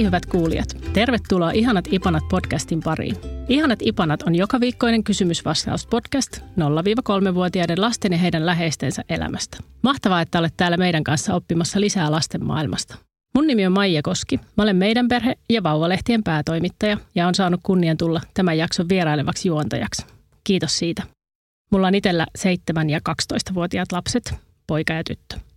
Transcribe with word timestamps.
Hei 0.00 0.06
hyvät 0.06 0.26
kuulijat, 0.26 0.76
tervetuloa 0.92 1.50
Ihanat 1.50 1.84
Ipanat 1.90 2.22
podcastin 2.30 2.80
pariin. 2.84 3.16
Ihanat 3.48 3.78
Ipanat 3.82 4.22
on 4.22 4.34
joka 4.34 4.60
viikkoinen 4.60 5.04
kysymysvastaus-podcast 5.04 6.40
0-3-vuotiaiden 6.40 7.80
lasten 7.80 8.12
ja 8.12 8.18
heidän 8.18 8.46
läheistensä 8.46 9.04
elämästä. 9.08 9.56
Mahtavaa, 9.82 10.20
että 10.20 10.38
olet 10.38 10.54
täällä 10.56 10.76
meidän 10.76 11.04
kanssa 11.04 11.34
oppimassa 11.34 11.80
lisää 11.80 12.10
lasten 12.10 12.44
maailmasta. 12.44 12.96
Mun 13.34 13.46
nimi 13.46 13.66
on 13.66 13.72
Maija 13.72 14.02
Koski. 14.02 14.40
Mä 14.56 14.62
olen 14.62 14.76
meidän 14.76 15.08
perhe- 15.08 15.38
ja 15.50 15.62
vauvalehtien 15.62 16.24
päätoimittaja 16.24 16.96
ja 17.14 17.28
on 17.28 17.34
saanut 17.34 17.60
kunnian 17.62 17.96
tulla 17.96 18.20
tämän 18.34 18.58
jakson 18.58 18.88
vierailevaksi 18.88 19.48
juontajaksi. 19.48 20.06
Kiitos 20.44 20.78
siitä. 20.78 21.02
Mulla 21.70 21.86
on 21.86 21.94
itsellä 21.94 22.26
7- 22.38 22.90
ja 22.90 23.00
12-vuotiaat 23.08 23.92
lapset, 23.92 24.34
poika 24.66 24.92
ja 24.92 25.04
tyttö. 25.04 25.49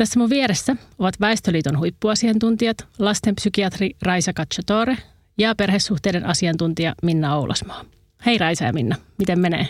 Tässä 0.00 0.18
mun 0.18 0.30
vieressä 0.30 0.76
ovat 0.98 1.20
Väestöliiton 1.20 1.78
huippuasiantuntijat, 1.78 2.88
lastenpsykiatri 2.98 3.90
Raisa 4.02 4.32
Cacciatore 4.32 4.96
ja 5.38 5.54
perhesuhteiden 5.54 6.26
asiantuntija 6.26 6.94
Minna 7.02 7.36
Oulasmaa. 7.36 7.84
Hei 8.26 8.38
Raisa 8.38 8.64
ja 8.64 8.72
Minna, 8.72 8.96
miten 9.18 9.38
menee? 9.38 9.68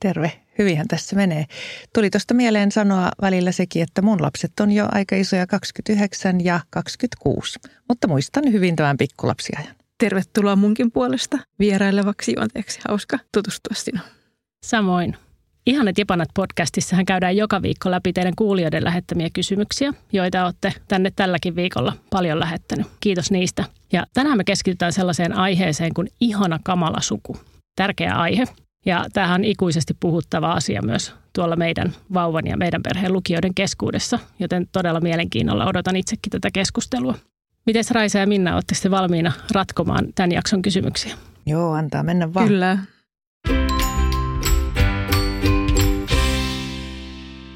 Terve, 0.00 0.32
hyvinhän 0.58 0.88
tässä 0.88 1.16
menee. 1.16 1.44
Tuli 1.94 2.10
tuosta 2.10 2.34
mieleen 2.34 2.72
sanoa 2.72 3.10
välillä 3.22 3.52
sekin, 3.52 3.82
että 3.82 4.02
mun 4.02 4.22
lapset 4.22 4.60
on 4.60 4.72
jo 4.72 4.88
aika 4.92 5.16
isoja 5.16 5.46
29 5.46 6.44
ja 6.44 6.60
26, 6.70 7.58
mutta 7.88 8.08
muistan 8.08 8.52
hyvin 8.52 8.76
tämän 8.76 8.96
pikkulapsiajan. 8.96 9.74
Tervetuloa 9.98 10.56
munkin 10.56 10.92
puolesta 10.92 11.38
vierailevaksi 11.58 12.32
juonteeksi. 12.36 12.80
Hauska 12.88 13.18
tutustua 13.32 13.74
sinuun. 13.76 14.08
Samoin. 14.64 15.16
Ihanat 15.66 15.98
Jepanat 15.98 16.28
podcastissahan 16.34 17.04
käydään 17.04 17.36
joka 17.36 17.62
viikko 17.62 17.90
läpi 17.90 18.12
teidän 18.12 18.32
kuulijoiden 18.36 18.84
lähettämiä 18.84 19.28
kysymyksiä, 19.32 19.92
joita 20.12 20.44
olette 20.44 20.72
tänne 20.88 21.10
tälläkin 21.16 21.56
viikolla 21.56 21.92
paljon 22.10 22.40
lähettänyt. 22.40 22.86
Kiitos 23.00 23.30
niistä. 23.30 23.64
Ja 23.92 24.06
tänään 24.14 24.36
me 24.36 24.44
keskitytään 24.44 24.92
sellaiseen 24.92 25.32
aiheeseen 25.32 25.94
kuin 25.94 26.08
ihana 26.20 26.58
kamala 26.64 27.00
suku. 27.00 27.36
Tärkeä 27.76 28.14
aihe. 28.14 28.44
Ja 28.86 29.06
tämähän 29.12 29.40
on 29.40 29.44
ikuisesti 29.44 29.94
puhuttava 30.00 30.52
asia 30.52 30.82
myös 30.82 31.14
tuolla 31.32 31.56
meidän 31.56 31.92
vauvan 32.14 32.46
ja 32.46 32.56
meidän 32.56 32.82
perheen 32.82 33.12
lukijoiden 33.12 33.54
keskuudessa, 33.54 34.18
joten 34.38 34.66
todella 34.72 35.00
mielenkiinnolla 35.00 35.66
odotan 35.66 35.96
itsekin 35.96 36.30
tätä 36.30 36.48
keskustelua. 36.52 37.14
Miten 37.66 37.84
Raisa 37.90 38.18
ja 38.18 38.26
Minna, 38.26 38.54
olette 38.54 38.74
sitten 38.74 38.90
valmiina 38.90 39.32
ratkomaan 39.50 40.08
tämän 40.14 40.32
jakson 40.32 40.62
kysymyksiä? 40.62 41.14
Joo, 41.46 41.72
antaa 41.72 42.02
mennä 42.02 42.34
vaan. 42.34 42.48
Kyllä. 42.48 42.78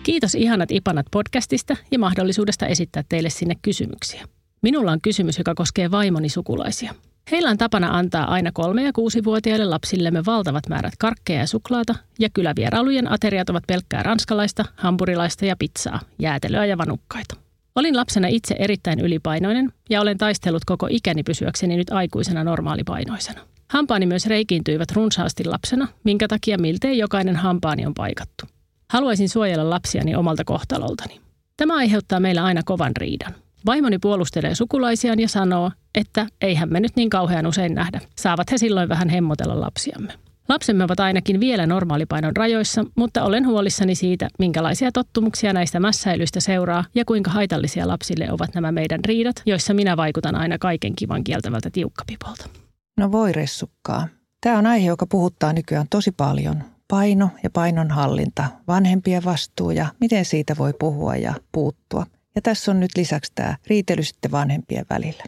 Kiitos 0.06 0.34
Ihanat 0.34 0.70
Ipanat 0.70 1.06
podcastista 1.10 1.76
ja 1.90 1.98
mahdollisuudesta 1.98 2.66
esittää 2.66 3.04
teille 3.08 3.30
sinne 3.30 3.54
kysymyksiä. 3.62 4.24
Minulla 4.62 4.92
on 4.92 5.00
kysymys, 5.00 5.38
joka 5.38 5.54
koskee 5.54 5.90
vaimoni 5.90 6.28
sukulaisia. 6.28 6.94
Heillä 7.30 7.50
on 7.50 7.58
tapana 7.58 7.98
antaa 7.98 8.30
aina 8.30 8.50
kolme- 8.52 8.84
ja 8.84 8.92
kuusivuotiaille 8.92 9.64
lapsillemme 9.64 10.24
valtavat 10.26 10.68
määrät 10.68 10.92
karkkeja 10.98 11.40
ja 11.40 11.46
suklaata, 11.46 11.94
ja 12.18 12.28
kylävierailujen 12.34 13.12
ateriat 13.12 13.50
ovat 13.50 13.64
pelkkää 13.66 14.02
ranskalaista, 14.02 14.64
hampurilaista 14.76 15.44
ja 15.44 15.56
pizzaa, 15.58 16.00
jäätelöä 16.18 16.66
ja 16.66 16.78
vanukkaita. 16.78 17.36
Olin 17.74 17.96
lapsena 17.96 18.28
itse 18.28 18.56
erittäin 18.58 19.00
ylipainoinen 19.00 19.72
ja 19.90 20.00
olen 20.00 20.18
taistellut 20.18 20.64
koko 20.64 20.86
ikäni 20.90 21.22
pysyäkseni 21.22 21.76
nyt 21.76 21.90
aikuisena 21.90 22.44
normaalipainoisena. 22.44 23.40
Hampaani 23.70 24.06
myös 24.06 24.26
reikiintyivät 24.26 24.92
runsaasti 24.92 25.44
lapsena, 25.44 25.88
minkä 26.04 26.28
takia 26.28 26.58
miltei 26.58 26.98
jokainen 26.98 27.36
hampaani 27.36 27.86
on 27.86 27.94
paikattu. 27.94 28.55
Haluaisin 28.90 29.28
suojella 29.28 29.70
lapsiani 29.70 30.16
omalta 30.16 30.44
kohtaloltani. 30.44 31.20
Tämä 31.56 31.76
aiheuttaa 31.76 32.20
meillä 32.20 32.44
aina 32.44 32.60
kovan 32.64 32.92
riidan. 32.96 33.34
Vaimoni 33.66 33.98
puolustelee 33.98 34.54
sukulaisiaan 34.54 35.20
ja 35.20 35.28
sanoo, 35.28 35.70
että 35.94 36.26
eihän 36.40 36.72
me 36.72 36.80
nyt 36.80 36.96
niin 36.96 37.10
kauhean 37.10 37.46
usein 37.46 37.74
nähdä. 37.74 38.00
Saavat 38.16 38.52
he 38.52 38.58
silloin 38.58 38.88
vähän 38.88 39.08
hemmotella 39.08 39.60
lapsiamme. 39.60 40.12
Lapsemme 40.48 40.84
ovat 40.84 41.00
ainakin 41.00 41.40
vielä 41.40 41.66
normaalipainon 41.66 42.36
rajoissa, 42.36 42.84
mutta 42.96 43.22
olen 43.24 43.46
huolissani 43.46 43.94
siitä, 43.94 44.28
minkälaisia 44.38 44.92
tottumuksia 44.92 45.52
näistä 45.52 45.80
mässäilyistä 45.80 46.40
seuraa 46.40 46.84
ja 46.94 47.04
kuinka 47.04 47.30
haitallisia 47.30 47.88
lapsille 47.88 48.32
ovat 48.32 48.54
nämä 48.54 48.72
meidän 48.72 49.00
riidat, 49.04 49.42
joissa 49.46 49.74
minä 49.74 49.96
vaikutan 49.96 50.34
aina 50.34 50.58
kaiken 50.58 50.94
kivan 50.96 51.24
kieltävältä 51.24 51.70
tiukkapipolta. 51.70 52.48
No 52.96 53.12
voi 53.12 53.32
ressukkaa. 53.32 54.08
Tämä 54.40 54.58
on 54.58 54.66
aihe, 54.66 54.86
joka 54.88 55.06
puhuttaa 55.06 55.52
nykyään 55.52 55.86
tosi 55.90 56.12
paljon. 56.12 56.75
Paino 56.88 57.30
ja 57.42 57.50
painonhallinta, 57.50 58.44
vanhempien 58.68 59.24
vastuu 59.24 59.70
ja 59.70 59.86
miten 60.00 60.24
siitä 60.24 60.56
voi 60.58 60.72
puhua 60.78 61.16
ja 61.16 61.34
puuttua. 61.52 62.06
Ja 62.34 62.42
tässä 62.42 62.70
on 62.70 62.80
nyt 62.80 62.90
lisäksi 62.96 63.32
tämä 63.34 63.56
riitely 63.66 64.02
sitten 64.02 64.30
vanhempien 64.30 64.86
välillä. 64.90 65.24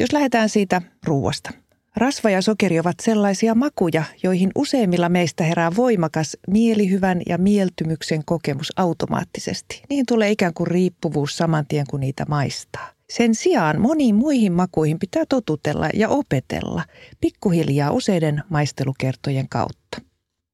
Jos 0.00 0.12
lähdetään 0.12 0.48
siitä 0.48 0.82
ruuasta. 1.04 1.50
Rasva 1.96 2.30
ja 2.30 2.42
sokeri 2.42 2.80
ovat 2.80 3.00
sellaisia 3.00 3.54
makuja, 3.54 4.04
joihin 4.22 4.50
useimmilla 4.54 5.08
meistä 5.08 5.44
herää 5.44 5.76
voimakas 5.76 6.36
mielihyvän 6.48 7.20
ja 7.28 7.38
mieltymyksen 7.38 8.24
kokemus 8.24 8.72
automaattisesti. 8.76 9.82
Niin 9.90 10.06
tulee 10.06 10.30
ikään 10.30 10.54
kuin 10.54 10.66
riippuvuus 10.66 11.36
saman 11.36 11.66
tien, 11.66 11.86
kun 11.90 12.00
niitä 12.00 12.24
maistaa. 12.28 12.88
Sen 13.10 13.34
sijaan 13.34 13.80
moniin 13.80 14.14
muihin 14.14 14.52
makuihin 14.52 14.98
pitää 14.98 15.24
totutella 15.28 15.88
ja 15.94 16.08
opetella 16.08 16.84
pikkuhiljaa 17.20 17.90
useiden 17.90 18.42
maistelukertojen 18.48 19.48
kautta. 19.48 19.81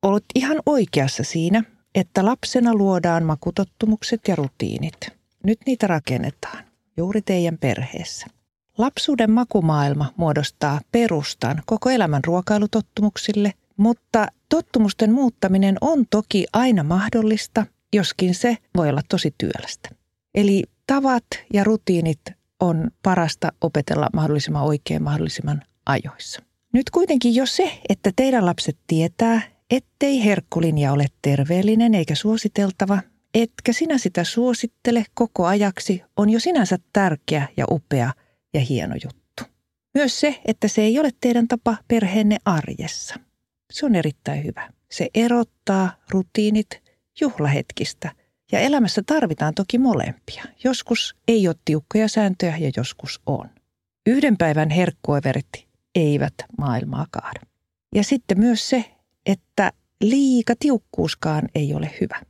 Olet 0.02 0.24
ihan 0.34 0.60
oikeassa 0.66 1.24
siinä, 1.24 1.62
että 1.94 2.24
lapsena 2.24 2.74
luodaan 2.74 3.24
makutottumukset 3.24 4.20
ja 4.28 4.36
rutiinit. 4.36 4.96
Nyt 5.44 5.58
niitä 5.66 5.86
rakennetaan 5.86 6.64
juuri 6.96 7.22
teidän 7.22 7.58
perheessä. 7.58 8.26
Lapsuuden 8.78 9.30
makumaailma 9.30 10.12
muodostaa 10.16 10.80
perustan 10.92 11.62
koko 11.66 11.90
elämän 11.90 12.24
ruokailutottumuksille, 12.24 13.52
mutta 13.76 14.26
tottumusten 14.48 15.12
muuttaminen 15.12 15.76
on 15.80 16.06
toki 16.10 16.46
aina 16.52 16.82
mahdollista, 16.82 17.66
joskin 17.92 18.34
se 18.34 18.56
voi 18.76 18.88
olla 18.88 19.02
tosi 19.08 19.34
työlästä. 19.38 19.88
Eli 20.34 20.64
tavat 20.86 21.24
ja 21.52 21.64
rutiinit 21.64 22.20
on 22.60 22.90
parasta 23.02 23.52
opetella 23.60 24.08
mahdollisimman 24.12 24.64
oikein 24.64 25.02
mahdollisimman 25.02 25.62
ajoissa. 25.86 26.42
Nyt 26.72 26.90
kuitenkin 26.90 27.34
jo 27.34 27.46
se, 27.46 27.80
että 27.88 28.10
teidän 28.16 28.46
lapset 28.46 28.78
tietää, 28.86 29.57
ettei 29.70 30.24
herkkulinja 30.24 30.92
ole 30.92 31.06
terveellinen 31.22 31.94
eikä 31.94 32.14
suositeltava, 32.14 32.98
etkä 33.34 33.72
sinä 33.72 33.98
sitä 33.98 34.24
suosittele 34.24 35.04
koko 35.14 35.46
ajaksi, 35.46 36.02
on 36.16 36.30
jo 36.30 36.40
sinänsä 36.40 36.78
tärkeä 36.92 37.48
ja 37.56 37.64
upea 37.70 38.12
ja 38.54 38.60
hieno 38.60 38.94
juttu. 39.04 39.44
Myös 39.94 40.20
se, 40.20 40.40
että 40.44 40.68
se 40.68 40.82
ei 40.82 40.98
ole 40.98 41.10
teidän 41.20 41.48
tapa 41.48 41.76
perheenne 41.88 42.36
arjessa. 42.44 43.14
Se 43.72 43.86
on 43.86 43.94
erittäin 43.94 44.44
hyvä. 44.44 44.72
Se 44.90 45.08
erottaa 45.14 45.90
rutiinit 46.10 46.82
juhlahetkistä. 47.20 48.12
Ja 48.52 48.60
elämässä 48.60 49.02
tarvitaan 49.06 49.54
toki 49.54 49.78
molempia. 49.78 50.44
Joskus 50.64 51.16
ei 51.28 51.48
ole 51.48 51.56
tiukkoja 51.64 52.08
sääntöjä 52.08 52.56
ja 52.56 52.70
joskus 52.76 53.20
on. 53.26 53.50
Yhden 54.06 54.36
päivän 54.36 54.70
herkkuoverit 54.70 55.48
eivät 55.94 56.34
maailmaa 56.58 57.06
kaada. 57.10 57.40
Ja 57.94 58.04
sitten 58.04 58.38
myös 58.38 58.68
se, 58.68 58.84
että 59.28 59.72
liika 60.00 60.54
tiukkuuskaan 60.58 61.48
ei 61.54 61.74
ole 61.74 61.90
hyvä. 62.00 62.20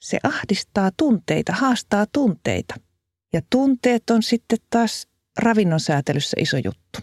Se 0.00 0.18
ahdistaa 0.22 0.90
tunteita, 0.96 1.52
haastaa 1.52 2.06
tunteita. 2.12 2.74
Ja 3.32 3.40
tunteet 3.50 4.10
on 4.10 4.22
sitten 4.22 4.58
taas 4.70 5.06
ravinnon 5.38 5.80
säätelyssä 5.80 6.36
iso 6.40 6.56
juttu. 6.56 6.98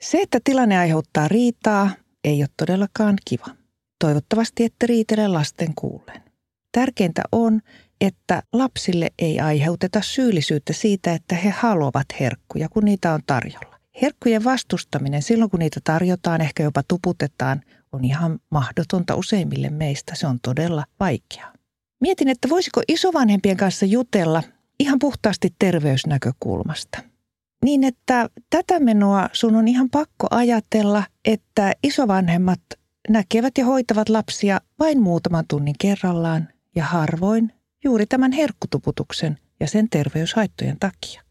Se, 0.00 0.20
että 0.20 0.38
tilanne 0.44 0.78
aiheuttaa 0.78 1.28
riitaa, 1.28 1.90
ei 2.24 2.42
ole 2.42 2.48
todellakaan 2.56 3.16
kiva. 3.24 3.46
Toivottavasti 3.98 4.64
ette 4.64 4.86
riitele 4.86 5.28
lasten 5.28 5.74
kuullen. 5.74 6.22
Tärkeintä 6.72 7.22
on, 7.32 7.60
että 8.00 8.42
lapsille 8.52 9.10
ei 9.18 9.40
aiheuteta 9.40 10.00
syyllisyyttä 10.02 10.72
siitä, 10.72 11.12
että 11.12 11.34
he 11.34 11.50
haluavat 11.50 12.06
herkkuja, 12.20 12.68
kun 12.68 12.84
niitä 12.84 13.12
on 13.12 13.20
tarjolla. 13.26 13.80
Herkkujen 14.02 14.44
vastustaminen 14.44 15.22
silloin, 15.22 15.50
kun 15.50 15.60
niitä 15.60 15.80
tarjotaan, 15.84 16.40
ehkä 16.40 16.62
jopa 16.62 16.82
tuputetaan, 16.88 17.60
on 17.92 18.04
ihan 18.04 18.38
mahdotonta 18.50 19.14
useimmille 19.14 19.70
meistä. 19.70 20.14
Se 20.14 20.26
on 20.26 20.38
todella 20.42 20.84
vaikeaa. 21.00 21.52
Mietin, 22.00 22.28
että 22.28 22.48
voisiko 22.48 22.82
isovanhempien 22.88 23.56
kanssa 23.56 23.86
jutella 23.86 24.42
ihan 24.78 24.98
puhtaasti 24.98 25.54
terveysnäkökulmasta. 25.58 26.98
Niin, 27.64 27.84
että 27.84 28.30
tätä 28.50 28.80
menoa 28.80 29.28
sun 29.32 29.56
on 29.56 29.68
ihan 29.68 29.90
pakko 29.90 30.26
ajatella, 30.30 31.02
että 31.24 31.72
isovanhemmat 31.82 32.60
näkevät 33.08 33.58
ja 33.58 33.64
hoitavat 33.64 34.08
lapsia 34.08 34.60
vain 34.78 35.02
muutaman 35.02 35.44
tunnin 35.48 35.74
kerrallaan 35.80 36.48
ja 36.76 36.84
harvoin 36.84 37.52
juuri 37.84 38.06
tämän 38.06 38.32
herkkutuputuksen 38.32 39.38
ja 39.60 39.66
sen 39.66 39.90
terveyshaittojen 39.90 40.76
takia 40.80 41.22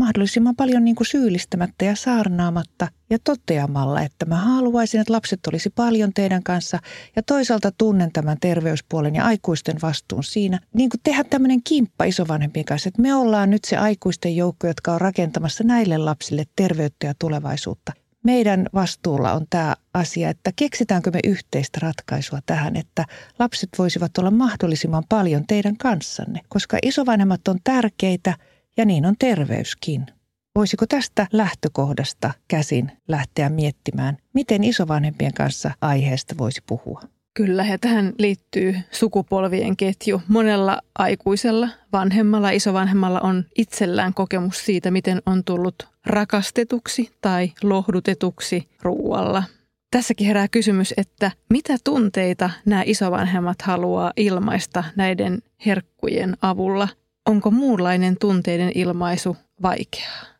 mahdollisimman 0.00 0.56
paljon 0.56 0.84
niin 0.84 0.96
kuin 0.96 1.06
syyllistämättä 1.06 1.84
ja 1.84 1.96
saarnaamatta 1.96 2.88
ja 3.10 3.18
toteamalla, 3.24 4.02
että 4.02 4.26
mä 4.26 4.36
haluaisin, 4.36 5.00
että 5.00 5.12
lapset 5.12 5.46
olisi 5.46 5.70
paljon 5.70 6.12
teidän 6.14 6.42
kanssa 6.42 6.78
ja 7.16 7.22
toisaalta 7.22 7.72
tunnen 7.78 8.12
tämän 8.12 8.36
terveyspuolen 8.40 9.14
ja 9.14 9.24
aikuisten 9.24 9.76
vastuun 9.82 10.24
siinä. 10.24 10.60
Niin 10.74 10.90
kuin 10.90 11.00
tehdä 11.02 11.24
tämmöinen 11.24 11.62
kimppa 11.62 12.04
isovanhempien 12.04 12.64
kanssa, 12.64 12.88
että 12.88 13.02
me 13.02 13.14
ollaan 13.14 13.50
nyt 13.50 13.64
se 13.64 13.76
aikuisten 13.76 14.36
joukko, 14.36 14.66
jotka 14.66 14.92
on 14.92 15.00
rakentamassa 15.00 15.64
näille 15.64 15.98
lapsille 15.98 16.44
terveyttä 16.56 17.06
ja 17.06 17.14
tulevaisuutta. 17.18 17.92
Meidän 18.24 18.66
vastuulla 18.74 19.32
on 19.32 19.46
tämä 19.50 19.76
asia, 19.94 20.30
että 20.30 20.52
keksitäänkö 20.56 21.10
me 21.10 21.20
yhteistä 21.24 21.78
ratkaisua 21.82 22.38
tähän, 22.46 22.76
että 22.76 23.04
lapset 23.38 23.68
voisivat 23.78 24.18
olla 24.18 24.30
mahdollisimman 24.30 25.04
paljon 25.08 25.46
teidän 25.46 25.76
kanssanne, 25.76 26.40
koska 26.48 26.78
isovanhemmat 26.82 27.48
on 27.48 27.58
tärkeitä– 27.64 28.34
ja 28.80 28.86
niin 28.86 29.06
on 29.06 29.14
terveyskin. 29.18 30.06
Voisiko 30.54 30.86
tästä 30.86 31.26
lähtökohdasta 31.32 32.30
käsin 32.48 32.92
lähteä 33.08 33.48
miettimään, 33.48 34.16
miten 34.34 34.64
isovanhempien 34.64 35.34
kanssa 35.34 35.70
aiheesta 35.80 36.34
voisi 36.38 36.62
puhua? 36.66 37.00
Kyllä, 37.34 37.64
ja 37.64 37.78
tähän 37.78 38.12
liittyy 38.18 38.76
sukupolvien 38.90 39.76
ketju. 39.76 40.22
Monella 40.28 40.80
aikuisella, 40.98 41.68
vanhemmalla, 41.92 42.50
isovanhemmalla 42.50 43.20
on 43.20 43.44
itsellään 43.58 44.14
kokemus 44.14 44.64
siitä, 44.64 44.90
miten 44.90 45.22
on 45.26 45.44
tullut 45.44 45.88
rakastetuksi 46.06 47.10
tai 47.20 47.52
lohdutetuksi 47.62 48.68
ruualla. 48.82 49.42
Tässäkin 49.90 50.26
herää 50.26 50.48
kysymys, 50.48 50.94
että 50.96 51.30
mitä 51.50 51.76
tunteita 51.84 52.50
nämä 52.64 52.82
isovanhemmat 52.86 53.62
haluaa 53.62 54.12
ilmaista 54.16 54.84
näiden 54.96 55.38
herkkujen 55.66 56.36
avulla– 56.42 56.88
onko 57.28 57.50
muunlainen 57.50 58.16
tunteiden 58.20 58.72
ilmaisu 58.74 59.36
vaikeaa? 59.62 60.30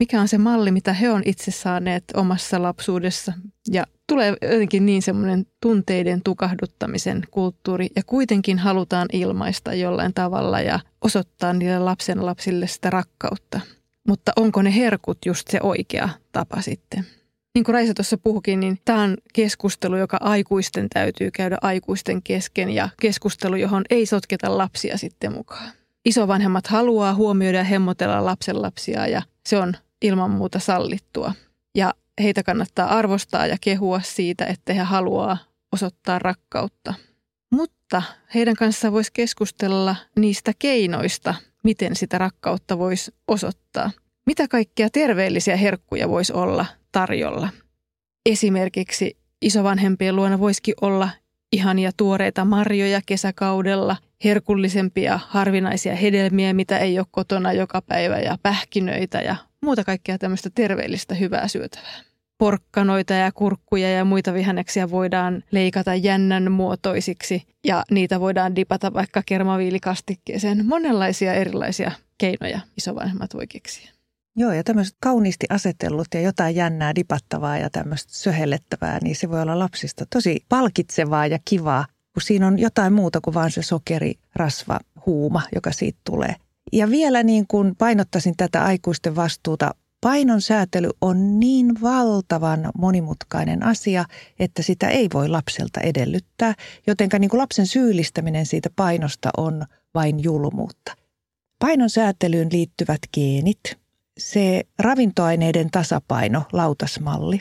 Mikä 0.00 0.20
on 0.20 0.28
se 0.28 0.38
malli, 0.38 0.70
mitä 0.70 0.92
he 0.92 1.10
on 1.10 1.22
itse 1.24 1.50
saaneet 1.50 2.04
omassa 2.14 2.62
lapsuudessa? 2.62 3.32
Ja 3.70 3.84
tulee 4.06 4.36
jotenkin 4.42 4.86
niin 4.86 5.02
semmoinen 5.02 5.46
tunteiden 5.60 6.22
tukahduttamisen 6.22 7.22
kulttuuri 7.30 7.88
ja 7.96 8.02
kuitenkin 8.06 8.58
halutaan 8.58 9.08
ilmaista 9.12 9.74
jollain 9.74 10.14
tavalla 10.14 10.60
ja 10.60 10.80
osoittaa 11.00 11.52
niille 11.52 11.78
lapsen 11.78 12.26
lapsille 12.26 12.66
sitä 12.66 12.90
rakkautta. 12.90 13.60
Mutta 14.08 14.32
onko 14.36 14.62
ne 14.62 14.74
herkut 14.74 15.18
just 15.26 15.48
se 15.48 15.58
oikea 15.62 16.08
tapa 16.32 16.60
sitten? 16.60 17.06
Niin 17.54 17.64
kuin 17.64 17.74
Raisa 17.74 17.94
tuossa 17.94 18.18
puhukin, 18.18 18.60
niin 18.60 18.78
tämä 18.84 19.02
on 19.02 19.16
keskustelu, 19.32 19.96
joka 19.96 20.18
aikuisten 20.20 20.88
täytyy 20.88 21.30
käydä 21.30 21.58
aikuisten 21.62 22.22
kesken 22.22 22.70
ja 22.70 22.88
keskustelu, 23.00 23.56
johon 23.56 23.82
ei 23.90 24.06
sotketa 24.06 24.58
lapsia 24.58 24.98
sitten 24.98 25.32
mukaan 25.32 25.79
isovanhemmat 26.04 26.66
haluaa 26.66 27.14
huomioida 27.14 27.58
ja 27.58 27.64
hemmotella 27.64 28.24
lapsenlapsia 28.24 29.06
ja 29.06 29.22
se 29.46 29.58
on 29.58 29.74
ilman 30.02 30.30
muuta 30.30 30.58
sallittua. 30.58 31.32
Ja 31.74 31.94
heitä 32.22 32.42
kannattaa 32.42 32.98
arvostaa 32.98 33.46
ja 33.46 33.56
kehua 33.60 34.00
siitä, 34.04 34.44
että 34.44 34.72
he 34.72 34.80
haluaa 34.80 35.38
osoittaa 35.72 36.18
rakkautta. 36.18 36.94
Mutta 37.50 38.02
heidän 38.34 38.56
kanssa 38.56 38.92
voisi 38.92 39.12
keskustella 39.12 39.96
niistä 40.16 40.52
keinoista, 40.58 41.34
miten 41.64 41.96
sitä 41.96 42.18
rakkautta 42.18 42.78
voisi 42.78 43.14
osoittaa. 43.28 43.90
Mitä 44.26 44.48
kaikkia 44.48 44.90
terveellisiä 44.90 45.56
herkkuja 45.56 46.08
voisi 46.08 46.32
olla 46.32 46.66
tarjolla? 46.92 47.48
Esimerkiksi 48.26 49.16
isovanhempien 49.42 50.16
luona 50.16 50.38
voisikin 50.38 50.74
olla 50.80 51.10
ihania 51.52 51.90
tuoreita 51.96 52.44
marjoja 52.44 53.00
kesäkaudella, 53.06 53.96
herkullisempia 54.24 55.20
harvinaisia 55.28 55.96
hedelmiä, 55.96 56.52
mitä 56.52 56.78
ei 56.78 56.98
ole 56.98 57.06
kotona 57.10 57.52
joka 57.52 57.82
päivä 57.82 58.18
ja 58.18 58.38
pähkinöitä 58.42 59.18
ja 59.18 59.36
muuta 59.60 59.84
kaikkea 59.84 60.18
tämmöistä 60.18 60.50
terveellistä 60.54 61.14
hyvää 61.14 61.48
syötävää. 61.48 62.00
Porkkanoita 62.38 63.12
ja 63.12 63.32
kurkkuja 63.32 63.90
ja 63.90 64.04
muita 64.04 64.34
vihanneksia 64.34 64.90
voidaan 64.90 65.44
leikata 65.50 65.94
jännän 65.94 66.52
muotoisiksi 66.52 67.42
ja 67.64 67.84
niitä 67.90 68.20
voidaan 68.20 68.56
dipata 68.56 68.92
vaikka 68.92 69.22
kermaviilikastikkeeseen. 69.26 70.66
Monenlaisia 70.66 71.34
erilaisia 71.34 71.92
keinoja 72.18 72.60
isovanhemmat 72.76 73.34
voi 73.34 73.46
keksiä. 73.46 73.90
Joo, 74.36 74.52
ja 74.52 74.64
tämmöiset 74.64 74.96
kauniisti 75.00 75.46
asetellut 75.50 76.06
ja 76.14 76.20
jotain 76.20 76.54
jännää 76.54 76.94
dipattavaa 76.94 77.58
ja 77.58 77.70
tämmöistä 77.70 78.12
söhellettävää, 78.14 78.98
niin 79.02 79.16
se 79.16 79.30
voi 79.30 79.42
olla 79.42 79.58
lapsista 79.58 80.04
tosi 80.10 80.44
palkitsevaa 80.48 81.26
ja 81.26 81.38
kivaa, 81.44 81.86
kun 82.14 82.22
siinä 82.22 82.46
on 82.46 82.58
jotain 82.58 82.92
muuta 82.92 83.20
kuin 83.20 83.34
vain 83.34 83.50
se 83.50 83.62
sokeri, 83.62 84.14
rasva, 84.34 84.80
huuma, 85.06 85.42
joka 85.54 85.72
siitä 85.72 85.98
tulee. 86.04 86.34
Ja 86.72 86.90
vielä 86.90 87.22
niin 87.22 87.46
kuin 87.46 87.76
painottaisin 87.76 88.36
tätä 88.36 88.64
aikuisten 88.64 89.16
vastuuta, 89.16 89.74
painon 90.00 90.40
säätely 90.40 90.88
on 91.00 91.40
niin 91.40 91.80
valtavan 91.82 92.70
monimutkainen 92.78 93.62
asia, 93.62 94.04
että 94.38 94.62
sitä 94.62 94.88
ei 94.88 95.08
voi 95.14 95.28
lapselta 95.28 95.80
edellyttää, 95.80 96.54
jotenka 96.86 97.18
niin 97.18 97.30
kuin 97.30 97.40
lapsen 97.40 97.66
syyllistäminen 97.66 98.46
siitä 98.46 98.70
painosta 98.76 99.30
on 99.36 99.64
vain 99.94 100.22
julmuutta. 100.22 100.96
Painon 101.58 101.90
säätelyyn 101.90 102.48
liittyvät 102.52 103.00
geenit, 103.14 103.60
se 104.18 104.62
ravintoaineiden 104.78 105.70
tasapaino, 105.70 106.42
lautasmalli, 106.52 107.40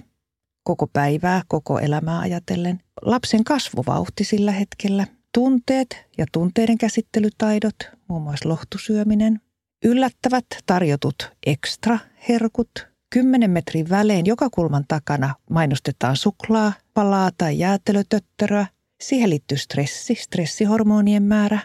koko 0.69 0.87
päivää, 0.87 1.41
koko 1.47 1.79
elämää 1.79 2.19
ajatellen, 2.19 2.79
lapsen 3.01 3.43
kasvuvauhti 3.43 4.23
sillä 4.23 4.51
hetkellä, 4.51 5.07
tunteet 5.33 6.05
ja 6.17 6.25
tunteiden 6.31 6.77
käsittelytaidot, 6.77 7.75
muun 8.07 8.21
muassa 8.21 8.49
lohtusyöminen, 8.49 9.41
yllättävät 9.85 10.45
tarjotut 10.65 11.31
ekstra 11.45 11.99
herkut, 12.29 12.87
10 13.09 13.51
metrin 13.51 13.89
välein 13.89 14.25
joka 14.25 14.49
kulman 14.49 14.85
takana 14.87 15.35
mainostetaan 15.49 16.15
suklaa, 16.15 16.73
palaa 16.93 17.29
tai 17.37 17.59
jäätelötötteröä. 17.59 18.65
Siihen 19.01 19.29
liittyy 19.29 19.57
stressi, 19.57 20.15
stressihormonien 20.15 21.23
määrä, 21.23 21.59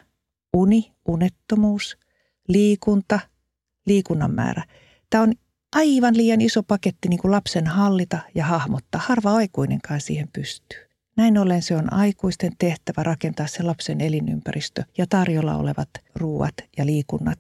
uni, 0.57 0.93
unettomuus, 1.09 1.99
liikunta, 2.49 3.21
liikunnan 3.87 4.35
määrä– 4.35 4.63
Tämä 5.15 5.23
on 5.23 5.33
aivan 5.75 6.17
liian 6.17 6.41
iso 6.41 6.63
paketti 6.63 7.09
niin 7.09 7.21
kuin 7.21 7.33
lapsen 7.33 7.67
hallita 7.67 8.19
ja 8.35 8.45
hahmottaa. 8.45 9.01
Harva 9.07 9.35
aikuinenkaan 9.35 10.01
siihen 10.01 10.29
pystyy. 10.33 10.79
Näin 11.17 11.39
ollen 11.39 11.63
se 11.63 11.77
on 11.77 11.93
aikuisten 11.93 12.53
tehtävä 12.59 13.03
rakentaa 13.03 13.47
se 13.47 13.63
lapsen 13.63 14.01
elinympäristö 14.01 14.85
ja 14.99 15.07
tarjolla 15.07 15.57
olevat 15.57 15.89
ruuat 16.15 16.55
ja 16.77 16.87
liikunnat 16.87 17.39